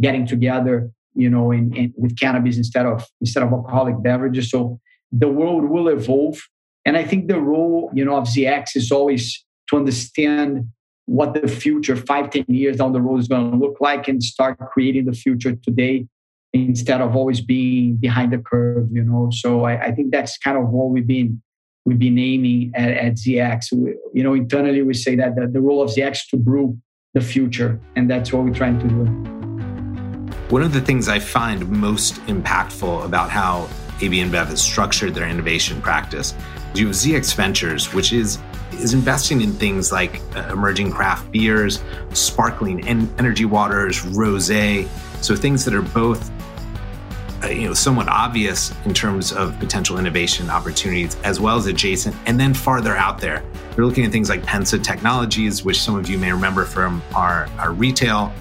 getting 0.00 0.26
together, 0.26 0.90
you 1.14 1.30
know, 1.30 1.50
in, 1.50 1.74
in, 1.74 1.94
with 1.96 2.18
cannabis 2.18 2.56
instead 2.56 2.86
of 2.86 3.06
instead 3.20 3.42
of 3.42 3.52
alcoholic 3.52 4.02
beverages. 4.02 4.50
So 4.50 4.80
the 5.10 5.28
world 5.28 5.64
will 5.64 5.88
evolve. 5.88 6.38
And 6.84 6.96
I 6.96 7.04
think 7.04 7.28
the 7.28 7.40
role, 7.40 7.90
you 7.94 8.04
know, 8.04 8.16
of 8.16 8.24
ZX 8.24 8.76
is 8.76 8.90
always 8.90 9.44
to 9.70 9.76
understand 9.76 10.68
what 11.06 11.34
the 11.34 11.48
future 11.48 11.96
five, 11.96 12.30
ten 12.30 12.44
years 12.48 12.76
down 12.76 12.92
the 12.92 13.00
road 13.00 13.20
is 13.20 13.28
going 13.28 13.50
to 13.50 13.56
look 13.56 13.78
like 13.80 14.08
and 14.08 14.22
start 14.22 14.58
creating 14.72 15.06
the 15.06 15.12
future 15.12 15.54
today 15.54 16.06
instead 16.52 17.00
of 17.00 17.16
always 17.16 17.40
being 17.40 17.96
behind 17.96 18.32
the 18.32 18.38
curve, 18.38 18.88
you 18.92 19.02
know. 19.02 19.30
So 19.32 19.64
I, 19.64 19.86
I 19.86 19.92
think 19.92 20.12
that's 20.12 20.36
kind 20.38 20.58
of 20.58 20.68
what 20.68 20.90
we've 20.90 21.06
been 21.06 21.40
we've 21.84 21.98
been 21.98 22.18
aiming 22.18 22.72
at, 22.74 22.90
at 22.90 23.14
ZX. 23.14 23.72
We, 23.72 23.94
you 24.12 24.22
know, 24.22 24.34
internally 24.34 24.82
we 24.82 24.94
say 24.94 25.16
that 25.16 25.36
the, 25.36 25.46
the 25.46 25.60
role 25.60 25.82
of 25.82 25.90
ZX 25.90 26.28
to 26.30 26.36
brew 26.36 26.78
the 27.14 27.20
future, 27.20 27.78
and 27.96 28.10
that's 28.10 28.32
what 28.32 28.44
we're 28.44 28.54
trying 28.54 28.78
to 28.78 28.88
do. 28.88 29.04
One 30.48 30.62
of 30.62 30.72
the 30.72 30.80
things 30.80 31.08
I 31.08 31.18
find 31.18 31.68
most 31.68 32.14
impactful 32.26 33.04
about 33.04 33.30
how 33.30 33.68
AB 34.00 34.18
InBev 34.18 34.46
has 34.46 34.62
structured 34.62 35.14
their 35.14 35.28
innovation 35.28 35.80
practice 35.80 36.34
is 36.74 36.80
you 36.80 36.86
have 36.86 36.96
ZX 36.96 37.34
Ventures, 37.34 37.92
which 37.94 38.12
is 38.12 38.38
is 38.72 38.94
investing 38.94 39.42
in 39.42 39.52
things 39.52 39.92
like 39.92 40.20
uh, 40.34 40.48
emerging 40.50 40.90
craft 40.90 41.30
beers, 41.30 41.82
sparkling 42.14 42.86
en- 42.88 43.12
energy 43.18 43.44
waters, 43.44 44.02
rosé, 44.02 44.88
so 45.22 45.36
things 45.36 45.64
that 45.64 45.74
are 45.74 45.82
both 45.82 46.30
you 47.48 47.66
know 47.66 47.74
somewhat 47.74 48.08
obvious 48.08 48.72
in 48.84 48.94
terms 48.94 49.32
of 49.32 49.58
potential 49.58 49.98
innovation 49.98 50.50
opportunities 50.50 51.16
as 51.24 51.40
well 51.40 51.56
as 51.56 51.66
adjacent 51.66 52.14
and 52.26 52.38
then 52.38 52.54
farther 52.54 52.96
out 52.96 53.18
there. 53.18 53.42
We're 53.76 53.84
looking 53.84 54.04
at 54.04 54.12
things 54.12 54.28
like 54.28 54.42
pensa 54.42 54.82
technologies 54.82 55.64
which 55.64 55.80
some 55.80 55.96
of 55.96 56.08
you 56.08 56.18
may 56.18 56.32
remember 56.32 56.64
from 56.64 57.02
our, 57.14 57.48
our 57.58 57.72
retail 57.72 58.32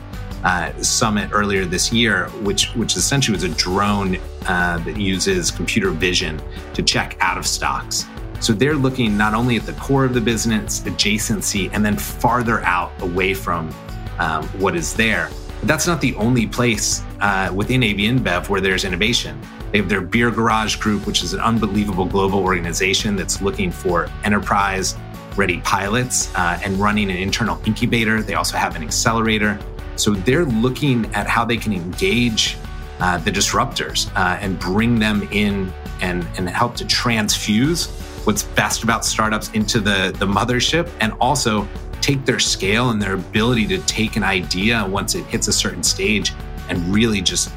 uh, 0.44 0.74
summit 0.82 1.30
earlier 1.34 1.66
this 1.66 1.94
year 1.94 2.28
which 2.42 2.74
which 2.76 2.96
essentially 2.96 3.36
was 3.36 3.44
a 3.44 3.50
drone 3.50 4.18
uh, 4.48 4.78
that 4.80 4.98
uses 4.98 5.52
computer 5.52 5.92
vision 5.92 6.42
to 6.74 6.82
check 6.82 7.18
out 7.20 7.38
of 7.38 7.46
stocks. 7.46 8.06
So 8.40 8.54
they're 8.54 8.76
looking 8.76 9.16
not 9.16 9.36
only 9.36 9.56
at 9.56 9.68
the 9.68 9.74
core 9.74 10.04
of 10.04 10.16
the 10.16 10.22
business 10.22 10.80
adjacency 10.82 11.70
and 11.74 11.86
then 11.86 11.96
farther 11.96 12.62
out 12.62 12.92
away 13.02 13.36
from 13.36 13.70
um, 14.18 14.48
what 14.60 14.76
is 14.76 14.94
there 14.96 15.30
that's 15.64 15.88
not 15.88 16.02
the 16.02 16.16
only 16.16 16.48
place 16.48 17.04
uh, 17.20 17.52
within 17.54 17.84
AB 17.84 18.08
InBev 18.08 18.50
where 18.50 18.62
there's 18.62 18.84
innovation. 18.84 19.40
They 19.72 19.78
have 19.78 19.90
their 19.90 20.02
Beer 20.02 20.32
Garage 20.32 20.76
group, 20.76 21.06
which 21.06 21.24
is 21.24 21.34
an 21.34 21.40
unbelievable 21.40 22.06
global 22.06 22.40
organization 22.40 23.16
that's 23.16 23.42
looking 23.42 23.72
for 23.72 24.10
enterprise 24.24 24.96
ready 25.38 25.62
pilots 25.62 26.34
uh, 26.36 26.60
and 26.64 26.78
running 26.78 27.10
an 27.10 27.18
internal 27.18 27.62
incubator. 27.66 28.22
They 28.22 28.34
also 28.34 28.58
have 28.58 28.76
an 28.76 28.84
accelerator. 28.84 29.58
So 29.96 30.12
they're 30.12 30.46
looking 30.46 31.06
at 31.14 31.28
how 31.28 31.46
they 31.46 31.58
can 31.58 31.74
engage 31.74 32.58
uh, 33.00 33.18
the 33.20 33.32
disruptors 33.32 34.12
uh, 34.16 34.38
and 34.42 34.60
bring 34.60 35.00
them 35.00 35.28
in 35.32 35.72
and, 36.02 36.28
and 36.38 36.50
help 36.50 36.76
to 36.78 36.86
transfuse 36.86 37.88
what's 38.26 38.44
best 38.44 38.84
about 38.84 39.06
startups 39.06 39.52
into 39.52 39.80
the, 39.80 40.14
the 40.20 40.26
mothership 40.26 40.90
and 41.00 41.14
also 41.20 41.68
take 42.02 42.26
their 42.26 42.40
scale 42.40 42.90
and 42.90 43.02
their 43.02 43.14
ability 43.14 43.68
to 43.68 43.78
take 43.80 44.16
an 44.16 44.24
idea 44.24 44.86
once 44.88 45.16
it 45.16 45.24
hits 45.26 45.48
a 45.48 45.54
certain 45.54 45.84
stage 45.84 46.34
and 46.70 46.94
really 46.94 47.22
just 47.22 47.52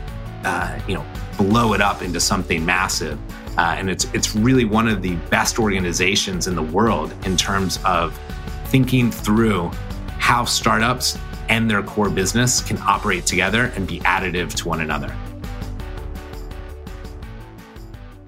uh, 0.44 0.78
you 0.86 0.94
know 0.94 1.04
blow 1.36 1.72
it 1.72 1.80
up 1.80 2.02
into 2.02 2.20
something 2.20 2.64
massive. 2.64 3.18
Uh, 3.56 3.74
and 3.78 3.88
it's 3.88 4.04
it's 4.12 4.34
really 4.34 4.64
one 4.64 4.88
of 4.88 5.02
the 5.02 5.14
best 5.30 5.58
organizations 5.58 6.46
in 6.46 6.54
the 6.54 6.62
world 6.62 7.14
in 7.24 7.36
terms 7.36 7.78
of 7.84 8.18
thinking 8.66 9.10
through 9.10 9.70
how 10.18 10.44
startups 10.44 11.18
and 11.48 11.70
their 11.70 11.82
core 11.82 12.10
business 12.10 12.60
can 12.60 12.78
operate 12.78 13.26
together 13.26 13.72
and 13.76 13.86
be 13.86 14.00
additive 14.00 14.54
to 14.54 14.68
one 14.68 14.80
another. 14.80 15.14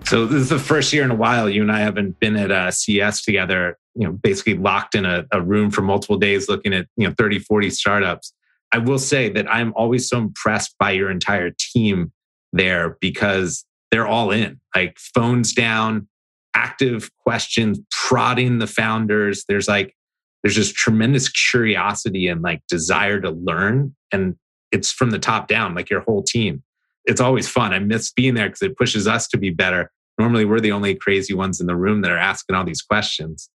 So 0.04 0.24
this 0.24 0.42
is 0.42 0.48
the 0.50 0.58
first 0.58 0.92
year 0.92 1.02
in 1.02 1.10
a 1.10 1.16
while 1.16 1.50
you 1.50 1.62
and 1.62 1.72
I 1.72 1.80
haven't 1.80 2.20
been 2.20 2.36
at 2.36 2.52
a 2.52 2.70
CES 2.70 3.22
together, 3.22 3.76
you 3.96 4.06
know, 4.06 4.12
basically 4.12 4.54
locked 4.54 4.94
in 4.94 5.04
a, 5.04 5.24
a 5.32 5.40
room 5.40 5.70
for 5.70 5.82
multiple 5.82 6.18
days 6.18 6.48
looking 6.48 6.74
at, 6.74 6.86
you 6.96 7.08
know, 7.08 7.14
30, 7.18 7.38
40 7.40 7.70
startups. 7.70 8.32
I 8.72 8.78
will 8.78 8.98
say 8.98 9.28
that 9.30 9.52
I'm 9.52 9.72
always 9.74 10.08
so 10.08 10.18
impressed 10.18 10.74
by 10.78 10.90
your 10.92 11.10
entire 11.10 11.50
team 11.50 12.12
there 12.52 12.96
because 13.00 13.64
they're 13.90 14.06
all 14.06 14.30
in, 14.30 14.60
like 14.74 14.98
phones 14.98 15.52
down, 15.52 16.08
active 16.54 17.10
questions, 17.18 17.80
prodding 17.90 18.58
the 18.58 18.66
founders. 18.66 19.44
There's 19.48 19.68
like, 19.68 19.94
there's 20.42 20.56
just 20.56 20.74
tremendous 20.74 21.28
curiosity 21.28 22.28
and 22.28 22.42
like 22.42 22.62
desire 22.68 23.20
to 23.20 23.30
learn. 23.30 23.94
And 24.12 24.36
it's 24.72 24.92
from 24.92 25.10
the 25.10 25.18
top 25.18 25.48
down, 25.48 25.74
like 25.74 25.90
your 25.90 26.00
whole 26.00 26.22
team. 26.22 26.62
It's 27.04 27.20
always 27.20 27.48
fun. 27.48 27.72
I 27.72 27.78
miss 27.78 28.12
being 28.12 28.34
there 28.34 28.48
because 28.48 28.62
it 28.62 28.76
pushes 28.76 29.06
us 29.06 29.28
to 29.28 29.38
be 29.38 29.50
better 29.50 29.90
normally 30.18 30.44
we're 30.44 30.60
the 30.60 30.72
only 30.72 30.94
crazy 30.94 31.34
ones 31.34 31.60
in 31.60 31.66
the 31.66 31.76
room 31.76 32.02
that 32.02 32.10
are 32.10 32.18
asking 32.18 32.56
all 32.56 32.64
these 32.64 32.82
questions. 32.82 33.50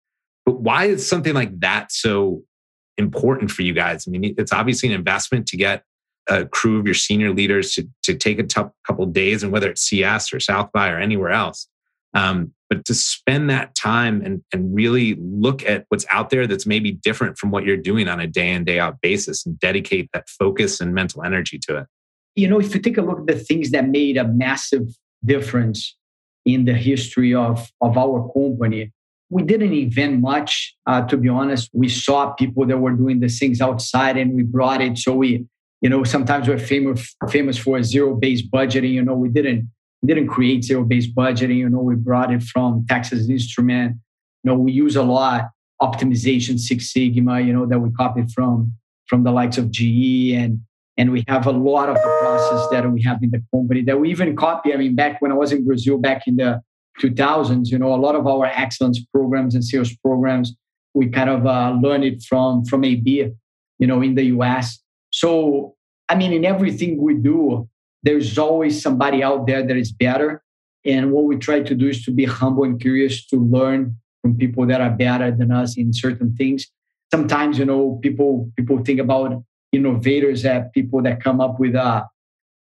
But 0.46 0.62
why 0.62 0.86
is 0.86 1.08
something 1.08 1.34
like 1.34 1.60
that 1.60 1.92
so 1.92 2.44
important 2.98 3.52
for 3.52 3.62
you 3.62 3.74
guys? 3.74 4.08
I 4.08 4.12
mean, 4.12 4.36
it's 4.38 4.54
obviously 4.54 4.90
an 4.90 4.96
investment 4.96 5.48
to 5.48 5.58
get 5.58 5.84
a 6.30 6.46
crew 6.46 6.80
of 6.80 6.86
your 6.86 6.96
senior 6.96 7.34
leaders 7.34 7.74
to, 7.76 7.88
to 8.04 8.16
take 8.16 8.40
a 8.40 8.72
couple 8.88 9.06
days, 9.08 9.44
and 9.44 9.52
whether 9.52 9.70
it's 9.70 9.82
CES 9.82 10.34
or 10.34 10.40
South 10.40 10.72
by 10.72 10.90
or 10.90 11.00
anywhere 11.00 11.32
else. 11.32 11.68
Um, 12.14 12.54
but 12.70 12.86
to 12.86 12.94
spend 12.94 13.50
that 13.50 13.76
time 13.76 14.22
and, 14.24 14.44
and 14.54 14.74
really 14.74 15.16
look 15.20 15.64
at 15.66 15.86
what's 15.90 16.06
out 16.10 16.30
there 16.30 16.48
that's 16.48 16.66
maybe 16.66 16.92
different 16.92 17.38
from 17.38 17.52
what 17.52 17.66
you're 17.66 17.78
doing 17.78 18.08
on 18.08 18.20
a 18.20 18.28
day 18.28 18.52
in, 18.52 18.64
day 18.64 18.80
out 18.80 19.02
basis 19.02 19.46
and 19.46 19.60
dedicate 19.60 20.10
that 20.14 20.30
focus 20.30 20.80
and 20.80 20.94
mental 20.94 21.24
energy 21.24 21.60
to 21.68 21.78
it. 21.78 21.88
You 22.36 22.48
know, 22.48 22.60
if 22.60 22.74
you 22.74 22.82
take 22.82 22.98
a 22.98 23.02
look 23.02 23.20
at 23.20 23.28
the 23.28 23.36
things 23.36 23.72
that 23.72 23.90
made 23.90 24.18
a 24.18 24.26
massive 24.26 24.88
difference 25.24 25.96
in 26.46 26.66
the 26.66 26.74
history 26.74 27.34
of, 27.34 27.72
of 27.82 27.98
our 27.98 28.32
company. 28.34 28.92
We 29.32 29.42
didn't 29.52 29.74
invent 29.74 30.14
much, 30.20 30.76
uh, 30.86 31.02
to 31.10 31.16
be 31.18 31.30
honest. 31.30 31.70
We 31.74 31.90
saw 31.90 32.20
people 32.42 32.64
that 32.68 32.78
were 32.78 32.96
doing 33.04 33.18
the 33.22 33.30
things 33.30 33.62
outside 33.62 34.16
and 34.18 34.34
we 34.38 34.44
brought 34.44 34.82
it. 34.88 34.98
So 34.98 35.16
we, 35.16 35.30
you 35.82 35.90
know, 35.90 36.04
sometimes 36.04 36.48
we're 36.50 36.60
famous 36.60 37.16
famous 37.30 37.58
for 37.58 37.82
zero-based 37.82 38.52
budgeting. 38.52 38.92
You 38.92 39.04
know, 39.08 39.16
we 39.16 39.30
didn't 39.30 39.62
we 40.02 40.08
didn't 40.12 40.28
create 40.28 40.64
zero-based 40.70 41.16
budgeting. 41.16 41.58
You 41.64 41.70
know, 41.70 41.84
we 41.90 41.96
brought 41.96 42.30
it 42.32 42.44
from 42.44 42.86
Texas 42.90 43.30
Instrument. 43.30 43.90
You 44.44 44.48
know, 44.52 44.58
we 44.66 44.72
use 44.86 44.96
a 44.96 45.04
lot 45.04 45.50
optimization, 45.82 46.60
Six 46.60 46.92
Sigma. 46.94 47.40
You 47.40 47.54
know, 47.54 47.66
that 47.66 47.80
we 47.80 47.90
copied 47.92 48.32
from 48.32 48.74
from 49.08 49.24
the 49.24 49.32
likes 49.32 49.58
of 49.58 49.66
GE 49.72 50.34
and 50.42 50.54
And 50.98 51.12
we 51.16 51.24
have 51.34 51.48
a 51.48 51.56
lot 51.70 51.88
of 51.90 51.96
the 51.96 52.12
process 52.22 52.64
that 52.72 52.84
we 52.96 53.02
have 53.10 53.20
in 53.24 53.32
the 53.32 53.42
company 53.54 53.82
that 53.88 53.98
we 54.00 54.12
even 54.12 54.36
copy. 54.36 54.74
I 54.74 54.78
mean, 54.78 54.94
back 54.94 55.22
when 55.22 55.32
I 55.32 55.36
was 55.36 55.52
in 55.52 55.66
Brazil, 55.66 55.98
back 55.98 56.28
in 56.28 56.36
the 56.36 56.62
2000s, 57.00 57.68
you 57.68 57.78
know, 57.78 57.94
a 57.94 57.98
lot 57.98 58.16
of 58.16 58.28
our 58.28 58.46
excellence 58.46 59.04
programs 59.14 59.56
and 59.56 59.64
sales 59.64 59.96
programs, 59.98 60.56
we 60.94 61.08
kind 61.08 61.30
of 61.30 61.46
uh, 61.46 61.72
learned 61.82 62.04
it 62.04 62.24
from 62.24 62.66
from 62.66 62.84
AB, 62.84 63.32
you 63.80 63.88
know, 63.88 64.02
in 64.02 64.16
the 64.16 64.26
US. 64.36 64.80
So, 65.12 65.76
I 66.10 66.16
mean, 66.16 66.34
in 66.34 66.46
everything 66.46 67.02
we 67.02 67.16
do, 67.16 67.70
there's 68.04 68.38
always 68.38 68.82
somebody 68.82 69.24
out 69.24 69.48
there 69.48 69.66
that 69.66 69.78
is 69.78 69.92
better. 69.92 70.44
And 70.86 71.12
what 71.12 71.26
we 71.26 71.38
try 71.38 71.62
to 71.62 71.76
do 71.76 71.88
is 71.90 72.04
to 72.06 72.12
be 72.12 72.26
humble 72.26 72.64
and 72.64 72.80
curious 72.82 73.26
to 73.28 73.38
learn 73.38 73.96
from 74.22 74.38
people 74.38 74.66
that 74.68 74.82
are 74.82 74.90
better 74.90 75.32
than 75.32 75.52
us 75.52 75.78
in 75.78 75.94
certain 75.94 76.36
things. 76.36 76.68
Sometimes, 77.12 77.60
you 77.60 77.66
know, 77.66 78.00
people 78.02 78.52
people 78.56 78.84
think 78.84 79.00
about 79.00 79.44
innovators 79.72 80.46
as 80.46 80.64
people 80.74 81.02
that 81.04 81.24
come 81.24 81.40
up 81.40 81.60
with 81.60 81.76
a 81.76 82.06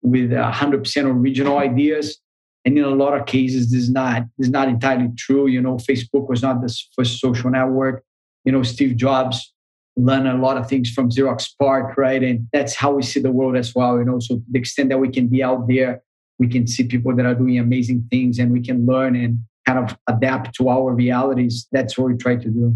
with 0.01 0.33
hundred 0.33 0.79
percent 0.83 1.07
original 1.07 1.57
ideas. 1.57 2.19
And 2.65 2.77
in 2.77 2.83
a 2.83 2.89
lot 2.89 3.19
of 3.19 3.25
cases, 3.25 3.71
this 3.71 3.81
is 3.81 3.89
not 3.89 4.23
this 4.37 4.47
is 4.47 4.51
not 4.51 4.67
entirely 4.67 5.09
true. 5.17 5.47
You 5.47 5.61
know, 5.61 5.75
Facebook 5.75 6.27
was 6.27 6.41
not 6.41 6.61
the 6.61 6.75
first 6.95 7.19
social 7.19 7.49
network. 7.49 8.03
You 8.45 8.51
know, 8.51 8.63
Steve 8.63 8.97
Jobs 8.97 9.53
learned 9.95 10.27
a 10.27 10.35
lot 10.35 10.57
of 10.57 10.67
things 10.67 10.89
from 10.89 11.09
Xerox 11.09 11.49
PARC, 11.59 11.97
right? 11.97 12.23
And 12.23 12.47
that's 12.53 12.75
how 12.75 12.91
we 12.91 13.03
see 13.03 13.19
the 13.19 13.31
world 13.31 13.55
as 13.55 13.73
well. 13.75 13.97
You 13.97 14.05
know, 14.05 14.19
so 14.19 14.41
the 14.49 14.59
extent 14.59 14.89
that 14.89 14.97
we 14.97 15.09
can 15.09 15.27
be 15.27 15.43
out 15.43 15.67
there, 15.67 16.01
we 16.37 16.47
can 16.47 16.67
see 16.67 16.85
people 16.85 17.15
that 17.15 17.25
are 17.25 17.35
doing 17.35 17.59
amazing 17.59 18.07
things, 18.09 18.39
and 18.39 18.51
we 18.51 18.61
can 18.61 18.85
learn 18.85 19.15
and 19.15 19.39
kind 19.65 19.79
of 19.79 19.97
adapt 20.07 20.55
to 20.55 20.69
our 20.69 20.93
realities. 20.93 21.67
That's 21.71 21.97
what 21.97 22.11
we 22.11 22.17
try 22.17 22.35
to 22.35 22.49
do. 22.49 22.75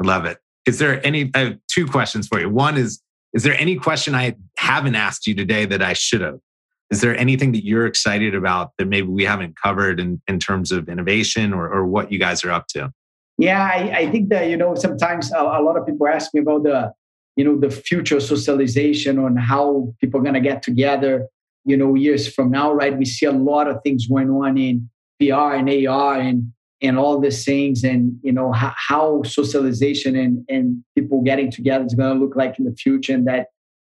I 0.00 0.06
love 0.06 0.24
it. 0.24 0.38
Is 0.66 0.78
there 0.78 1.04
any? 1.06 1.30
I 1.34 1.38
have 1.38 1.58
two 1.68 1.86
questions 1.86 2.28
for 2.28 2.40
you. 2.40 2.48
One 2.48 2.76
is: 2.76 3.00
Is 3.32 3.42
there 3.42 3.58
any 3.58 3.76
question 3.76 4.14
I 4.14 4.36
haven't 4.56 4.94
asked 4.94 5.26
you 5.26 5.34
today 5.34 5.64
that 5.66 5.82
I 5.82 5.94
should 5.94 6.20
have? 6.20 6.38
Is 6.90 7.02
there 7.02 7.16
anything 7.16 7.52
that 7.52 7.64
you're 7.64 7.86
excited 7.86 8.34
about 8.34 8.72
that 8.78 8.86
maybe 8.86 9.08
we 9.08 9.24
haven't 9.24 9.56
covered 9.60 10.00
in, 10.00 10.22
in 10.26 10.38
terms 10.38 10.72
of 10.72 10.88
innovation 10.88 11.52
or, 11.52 11.70
or 11.70 11.86
what 11.86 12.10
you 12.10 12.18
guys 12.18 12.44
are 12.44 12.50
up 12.50 12.66
to? 12.68 12.90
Yeah, 13.36 13.62
I, 13.62 13.98
I 13.98 14.10
think 14.10 14.30
that, 14.30 14.48
you 14.48 14.56
know, 14.56 14.74
sometimes 14.74 15.32
a, 15.32 15.38
a, 15.38 15.62
lot 15.62 15.76
of 15.76 15.86
people 15.86 16.08
ask 16.08 16.34
me 16.34 16.40
about 16.40 16.64
the, 16.64 16.92
you 17.36 17.44
know, 17.44 17.58
the 17.58 17.70
future 17.70 18.18
socialization 18.18 19.18
on 19.18 19.36
how 19.36 19.94
people 20.00 20.18
are 20.18 20.24
going 20.24 20.34
to 20.34 20.40
get 20.40 20.62
together, 20.62 21.28
you 21.64 21.76
know, 21.76 21.94
years 21.94 22.32
from 22.32 22.50
now, 22.50 22.72
right? 22.72 22.96
We 22.96 23.04
see 23.04 23.26
a 23.26 23.32
lot 23.32 23.68
of 23.68 23.80
things 23.84 24.08
going 24.08 24.30
on 24.30 24.58
in 24.58 24.90
VR 25.22 25.56
and 25.56 25.88
AR 25.88 26.18
and, 26.18 26.52
and 26.80 26.98
all 26.98 27.20
these 27.20 27.44
things 27.44 27.84
and, 27.84 28.18
you 28.22 28.32
know, 28.32 28.50
how, 28.50 28.74
how 28.76 29.22
socialization 29.22 30.16
and, 30.16 30.44
and 30.48 30.82
people 30.96 31.22
getting 31.22 31.50
together 31.50 31.84
is 31.84 31.94
going 31.94 32.18
to 32.18 32.24
look 32.24 32.34
like 32.34 32.58
in 32.58 32.64
the 32.64 32.74
future 32.74 33.14
and 33.14 33.26
that 33.28 33.48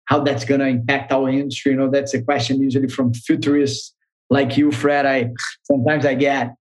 how 0.10 0.20
that's 0.20 0.44
going 0.44 0.60
to 0.60 0.68
impact 0.68 1.12
our 1.12 1.30
industry. 1.30 1.72
You 1.72 1.78
know, 1.78 1.90
that's 1.90 2.14
a 2.14 2.22
question 2.22 2.62
usually 2.62 2.90
from 2.90 3.14
futurists 3.14 3.94
like 4.30 4.58
you, 4.58 4.72
Fred. 4.72 5.06
I 5.06 5.32
sometimes 5.64 6.06
I 6.06 6.16
get. 6.16 6.56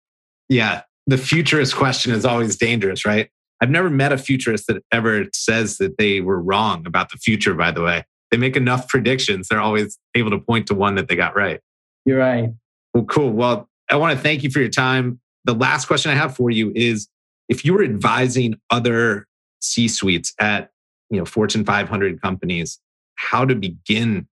Yeah, 0.50 0.82
the 1.08 1.18
futurist 1.18 1.76
question 1.76 2.12
is 2.12 2.26
always 2.26 2.56
dangerous, 2.58 3.06
right? 3.06 3.30
I've 3.62 3.70
never 3.70 3.90
met 3.90 4.12
a 4.12 4.18
futurist 4.18 4.68
that 4.68 4.84
ever 4.92 5.26
says 5.34 5.78
that 5.78 5.98
they 5.98 6.22
were 6.22 6.42
wrong 6.42 6.86
about 6.86 7.12
the 7.12 7.18
future, 7.18 7.54
by 7.54 7.72
the 7.72 7.82
way. 7.82 8.04
They 8.32 8.38
make 8.38 8.58
enough 8.58 8.88
predictions, 8.88 9.48
they're 9.48 9.62
always 9.62 9.98
able 10.16 10.32
to 10.32 10.40
point 10.40 10.68
to 10.68 10.74
one 10.74 10.96
that 10.96 11.08
they 11.08 11.16
got 11.16 11.36
right. 11.36 11.62
You're 12.06 12.20
right. 12.20 12.50
Well, 12.94 13.06
cool. 13.06 13.32
Well, 13.32 13.70
I 13.90 13.96
want 13.96 14.18
to 14.18 14.22
thank 14.22 14.44
you 14.44 14.50
for 14.50 14.60
your 14.60 14.70
time. 14.70 15.20
The 15.46 15.54
last 15.54 15.86
question 15.86 16.12
I 16.12 16.16
have 16.16 16.36
for 16.36 16.50
you 16.50 16.72
is 16.76 17.08
if 17.50 17.64
you 17.64 17.74
were 17.74 17.84
advising 17.84 18.56
other 18.72 19.28
C 19.62 19.88
suites 19.88 20.34
at 20.40 20.72
you 21.12 21.20
know 21.20 21.26
Fortune 21.26 21.64
500 21.64 22.22
companies, 22.22 22.80
how 23.16 23.46
to 23.46 23.56
begin 23.56 24.28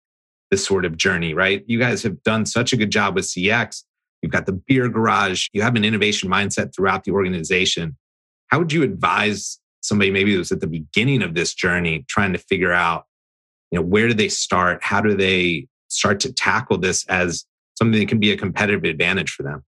this 0.51 0.65
sort 0.65 0.85
of 0.85 0.97
journey, 0.97 1.33
right? 1.33 1.63
You 1.67 1.79
guys 1.79 2.03
have 2.03 2.21
done 2.23 2.45
such 2.45 2.73
a 2.73 2.77
good 2.77 2.91
job 2.91 3.15
with 3.15 3.25
ZX. 3.25 3.83
You've 4.21 4.31
got 4.31 4.45
the 4.45 4.53
beer 4.53 4.87
garage. 4.87 5.47
You 5.51 5.61
have 5.61 5.75
an 5.75 5.83
innovation 5.83 6.29
mindset 6.29 6.75
throughout 6.75 7.03
the 7.03 7.11
organization. 7.11 7.97
How 8.47 8.59
would 8.59 8.71
you 8.71 8.83
advise 8.83 9.59
somebody 9.81 10.11
maybe 10.11 10.33
who's 10.33 10.51
at 10.51 10.61
the 10.61 10.67
beginning 10.67 11.21
of 11.21 11.33
this 11.33 11.53
journey 11.53 12.05
trying 12.07 12.33
to 12.33 12.39
figure 12.39 12.71
out, 12.71 13.05
you 13.71 13.79
know, 13.79 13.86
where 13.86 14.08
do 14.08 14.13
they 14.13 14.29
start? 14.29 14.79
How 14.84 15.01
do 15.01 15.15
they 15.15 15.67
start 15.89 16.19
to 16.21 16.31
tackle 16.31 16.77
this 16.77 17.05
as 17.08 17.45
something 17.77 17.99
that 17.99 18.08
can 18.08 18.19
be 18.19 18.31
a 18.31 18.38
competitive 18.38 18.84
advantage 18.84 19.31
for 19.31 19.43
them? 19.43 19.63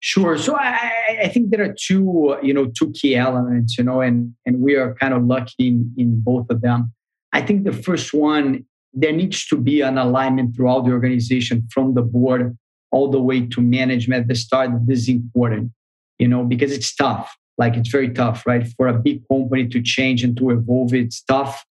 Sure. 0.00 0.36
So 0.36 0.56
I, 0.56 0.90
I, 1.22 1.28
think 1.28 1.50
there 1.50 1.62
are 1.62 1.72
two, 1.78 2.30
uh, 2.30 2.40
you 2.42 2.52
know, 2.52 2.72
two 2.76 2.90
key 2.90 3.14
elements, 3.14 3.78
you 3.78 3.84
know, 3.84 4.00
and 4.00 4.34
and 4.44 4.60
we 4.60 4.74
are 4.74 4.94
kind 4.96 5.14
of 5.14 5.22
lucky 5.24 5.68
in, 5.68 5.94
in 5.96 6.20
both 6.20 6.46
of 6.50 6.60
them. 6.60 6.92
I 7.32 7.40
think 7.42 7.64
the 7.64 7.72
first 7.72 8.12
one, 8.12 8.64
there 8.92 9.12
needs 9.12 9.46
to 9.46 9.56
be 9.56 9.80
an 9.80 9.98
alignment 9.98 10.54
throughout 10.54 10.84
the 10.84 10.92
organization 10.92 11.66
from 11.72 11.94
the 11.94 12.02
board 12.02 12.56
all 12.90 13.10
the 13.10 13.20
way 13.20 13.46
to 13.46 13.60
management 13.60 14.22
at 14.22 14.28
the 14.28 14.34
start 14.34 14.70
this 14.86 15.00
is 15.00 15.08
important 15.08 15.72
you 16.18 16.28
know 16.28 16.44
because 16.44 16.72
it's 16.72 16.94
tough. 16.94 17.34
Like 17.58 17.74
it's 17.76 17.90
very 17.90 18.10
tough 18.10 18.46
right? 18.46 18.66
For 18.76 18.86
a 18.88 18.94
big 18.94 19.26
company 19.28 19.68
to 19.68 19.82
change 19.82 20.22
and 20.24 20.36
to 20.38 20.50
evolve 20.50 20.94
it's 20.94 21.22
tough. 21.22 21.64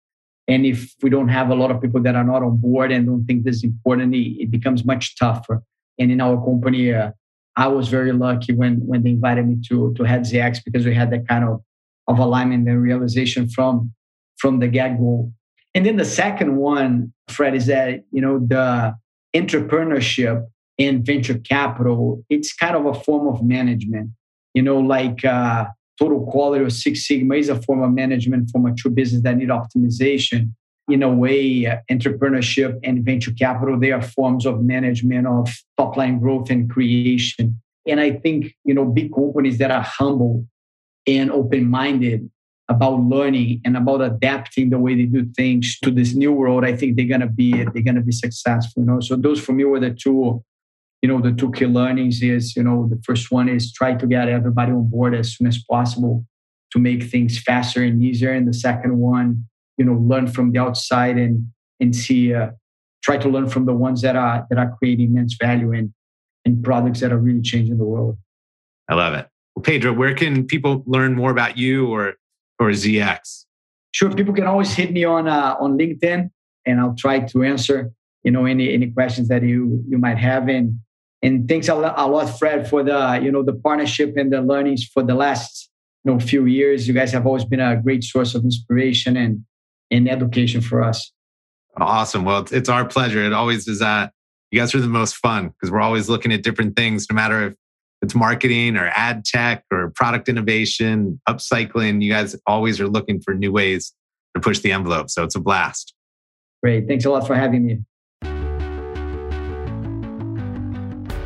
And 0.46 0.64
if 0.64 0.94
we 1.02 1.10
don't 1.10 1.28
have 1.28 1.50
a 1.50 1.54
lot 1.54 1.70
of 1.70 1.80
people 1.82 2.02
that 2.02 2.16
are 2.16 2.24
not 2.24 2.42
on 2.42 2.56
board 2.56 2.90
and 2.90 3.06
don't 3.06 3.26
think 3.26 3.44
this 3.44 3.56
is 3.56 3.64
important 3.64 4.14
it, 4.14 4.50
becomes 4.50 4.84
much 4.84 5.16
tougher. 5.18 5.62
And 5.98 6.10
in 6.10 6.20
our 6.20 6.36
company 6.48 6.94
uh, 6.94 7.10
i 7.56 7.66
was 7.66 7.88
very 7.88 8.12
lucky 8.12 8.52
when 8.60 8.74
when 8.90 9.02
they 9.02 9.10
invited 9.10 9.44
me 9.50 9.56
to 9.68 9.76
to 9.96 10.04
head 10.04 10.22
ZX 10.22 10.52
because 10.66 10.84
we 10.86 10.94
had 10.94 11.10
that 11.14 11.24
kind 11.28 11.44
of 11.50 11.54
of 12.10 12.18
alignment 12.26 12.68
and 12.68 12.80
realization 12.90 13.48
from 13.56 13.92
from 14.42 14.60
the 14.60 14.68
get-go 14.68 15.32
and 15.74 15.84
then 15.86 15.96
the 15.96 16.04
second 16.04 16.56
one 16.56 17.12
fred 17.28 17.54
is 17.54 17.66
that 17.66 18.04
you 18.10 18.20
know 18.20 18.38
the 18.38 18.94
entrepreneurship 19.34 20.46
and 20.78 21.04
venture 21.04 21.38
capital, 21.38 22.24
it's 22.30 22.52
kind 22.52 22.76
of 22.76 22.86
a 22.86 22.94
form 22.94 23.26
of 23.26 23.42
management. 23.42 24.10
You 24.54 24.62
know, 24.62 24.78
like 24.78 25.24
uh, 25.24 25.66
total 25.98 26.24
quality 26.26 26.64
or 26.64 26.70
Six 26.70 27.06
Sigma 27.06 27.36
is 27.36 27.48
a 27.48 27.60
form 27.62 27.82
of 27.82 27.92
management 27.92 28.50
for 28.50 28.60
mature 28.60 28.90
business 28.90 29.22
that 29.22 29.36
need 29.36 29.48
optimization. 29.48 30.52
In 30.88 31.02
a 31.02 31.10
way, 31.10 31.66
uh, 31.66 31.76
entrepreneurship 31.90 32.78
and 32.82 33.04
venture 33.04 33.32
capital, 33.32 33.78
they 33.78 33.92
are 33.92 34.00
forms 34.00 34.46
of 34.46 34.62
management 34.62 35.26
of 35.26 35.50
top 35.76 35.96
line 35.96 36.18
growth 36.18 36.48
and 36.48 36.70
creation. 36.70 37.60
And 37.86 38.00
I 38.00 38.12
think, 38.12 38.54
you 38.64 38.72
know, 38.72 38.86
big 38.86 39.14
companies 39.14 39.58
that 39.58 39.70
are 39.70 39.82
humble 39.82 40.46
and 41.06 41.30
open 41.30 41.68
minded 41.68 42.30
about 42.68 43.00
learning 43.00 43.60
and 43.64 43.76
about 43.76 44.02
adapting 44.02 44.70
the 44.70 44.78
way 44.78 44.94
they 44.94 45.04
do 45.06 45.24
things 45.36 45.78
to 45.80 45.90
this 45.90 46.14
new 46.14 46.32
world, 46.32 46.64
I 46.64 46.76
think 46.76 46.96
they're 46.96 47.06
gonna 47.06 47.26
be 47.26 47.52
they're 47.52 47.82
gonna 47.82 48.02
be 48.02 48.12
successful. 48.12 48.82
You 48.82 48.86
know, 48.86 49.00
so 49.00 49.16
those 49.16 49.40
for 49.40 49.52
me 49.52 49.64
were 49.64 49.80
the 49.80 49.90
two 49.90 50.44
you 51.02 51.08
know 51.08 51.20
the 51.20 51.32
two 51.32 51.52
key 51.52 51.66
learnings 51.66 52.22
is 52.22 52.56
you 52.56 52.62
know 52.62 52.88
the 52.90 53.00
first 53.04 53.30
one 53.30 53.48
is 53.48 53.72
try 53.72 53.94
to 53.94 54.06
get 54.06 54.28
everybody 54.28 54.72
on 54.72 54.88
board 54.88 55.14
as 55.14 55.36
soon 55.36 55.46
as 55.46 55.62
possible 55.62 56.26
to 56.72 56.78
make 56.78 57.04
things 57.04 57.38
faster 57.38 57.82
and 57.82 58.02
easier. 58.02 58.32
And 58.32 58.46
the 58.46 58.52
second 58.52 58.98
one 58.98 59.44
you 59.76 59.84
know 59.84 59.94
learn 59.94 60.26
from 60.26 60.52
the 60.52 60.58
outside 60.58 61.16
and 61.16 61.48
and 61.80 61.94
see 61.94 62.34
uh, 62.34 62.50
try 63.02 63.16
to 63.16 63.28
learn 63.28 63.48
from 63.48 63.64
the 63.64 63.74
ones 63.74 64.02
that 64.02 64.16
are 64.16 64.46
that 64.50 64.58
are 64.58 64.76
creating 64.78 65.10
immense 65.10 65.36
value 65.40 65.72
and 65.72 65.92
and 66.44 66.62
products 66.62 67.00
that 67.00 67.12
are 67.12 67.18
really 67.18 67.42
changing 67.42 67.78
the 67.78 67.84
world. 67.84 68.18
I 68.88 68.94
love 68.94 69.14
it. 69.14 69.26
Pedro 69.62 69.92
where 69.92 70.14
can 70.14 70.46
people 70.46 70.82
learn 70.86 71.14
more 71.14 71.30
about 71.30 71.56
you 71.56 71.86
or 71.92 72.14
or 72.58 72.70
zx 72.70 73.44
sure 73.92 74.12
people 74.12 74.34
can 74.34 74.46
always 74.46 74.72
hit 74.72 74.92
me 74.92 75.04
on 75.04 75.28
uh, 75.28 75.56
on 75.60 75.78
linkedin 75.78 76.30
and 76.66 76.80
i'll 76.80 76.96
try 76.96 77.20
to 77.20 77.42
answer 77.42 77.90
you 78.22 78.30
know 78.30 78.44
any 78.44 78.72
any 78.72 78.90
questions 78.90 79.28
that 79.28 79.42
you 79.42 79.82
you 79.88 79.98
might 79.98 80.18
have 80.18 80.48
and 80.48 80.78
and 81.22 81.48
thanks 81.48 81.68
a 81.68 81.74
lot, 81.74 82.26
Fred, 82.38 82.68
for 82.68 82.82
the 82.82 83.20
you 83.22 83.32
know 83.32 83.42
the 83.42 83.54
partnership 83.54 84.16
and 84.16 84.32
the 84.32 84.40
learnings 84.40 84.84
for 84.84 85.02
the 85.02 85.14
last 85.14 85.68
you 86.04 86.12
know 86.12 86.20
few 86.20 86.46
years. 86.46 86.86
You 86.86 86.94
guys 86.94 87.10
have 87.12 87.26
always 87.26 87.44
been 87.44 87.60
a 87.60 87.76
great 87.76 88.04
source 88.04 88.34
of 88.34 88.44
inspiration 88.44 89.16
and 89.16 89.44
and 89.90 90.08
education 90.08 90.60
for 90.60 90.82
us. 90.82 91.12
Awesome. 91.76 92.24
Well, 92.24 92.46
it's 92.50 92.68
our 92.68 92.84
pleasure. 92.84 93.24
It 93.24 93.32
always 93.32 93.66
is. 93.66 93.82
Uh, 93.82 94.08
you 94.50 94.60
guys 94.60 94.74
are 94.74 94.80
the 94.80 94.88
most 94.88 95.16
fun 95.16 95.48
because 95.48 95.70
we're 95.70 95.80
always 95.80 96.08
looking 96.08 96.32
at 96.32 96.42
different 96.42 96.76
things, 96.76 97.06
no 97.10 97.14
matter 97.14 97.48
if 97.48 97.54
it's 98.02 98.14
marketing 98.14 98.76
or 98.76 98.90
ad 98.94 99.24
tech 99.24 99.64
or 99.72 99.90
product 99.94 100.28
innovation, 100.28 101.20
upcycling. 101.28 102.02
You 102.02 102.12
guys 102.12 102.36
always 102.46 102.80
are 102.80 102.88
looking 102.88 103.20
for 103.20 103.34
new 103.34 103.52
ways 103.52 103.92
to 104.34 104.40
push 104.40 104.60
the 104.60 104.72
envelope. 104.72 105.10
So 105.10 105.24
it's 105.24 105.34
a 105.34 105.40
blast. 105.40 105.94
Great. 106.62 106.86
Thanks 106.86 107.04
a 107.04 107.10
lot 107.10 107.26
for 107.26 107.34
having 107.34 107.66
me. 107.66 107.78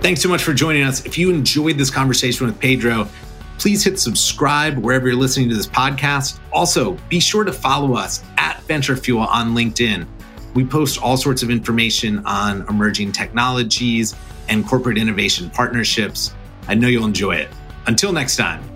Thanks 0.00 0.20
so 0.20 0.28
much 0.28 0.42
for 0.42 0.52
joining 0.52 0.82
us. 0.82 1.06
If 1.06 1.16
you 1.16 1.30
enjoyed 1.30 1.78
this 1.78 1.90
conversation 1.90 2.46
with 2.46 2.58
Pedro, 2.58 3.08
please 3.58 3.84
hit 3.84 4.00
subscribe 4.00 4.76
wherever 4.78 5.06
you're 5.06 5.16
listening 5.16 5.48
to 5.50 5.54
this 5.54 5.68
podcast. 5.68 6.40
Also, 6.52 6.94
be 7.08 7.20
sure 7.20 7.44
to 7.44 7.52
follow 7.52 7.94
us 7.94 8.24
at 8.36 8.60
Venture 8.64 8.96
Fuel 8.96 9.20
on 9.20 9.54
LinkedIn. 9.54 10.06
We 10.54 10.64
post 10.64 11.00
all 11.00 11.16
sorts 11.16 11.42
of 11.44 11.50
information 11.50 12.26
on 12.26 12.66
emerging 12.68 13.12
technologies 13.12 14.16
and 14.48 14.66
corporate 14.66 14.98
innovation 14.98 15.48
partnerships. 15.50 16.34
I 16.68 16.74
know 16.74 16.88
you'll 16.88 17.04
enjoy 17.04 17.36
it. 17.36 17.48
Until 17.86 18.12
next 18.12 18.36
time. 18.36 18.71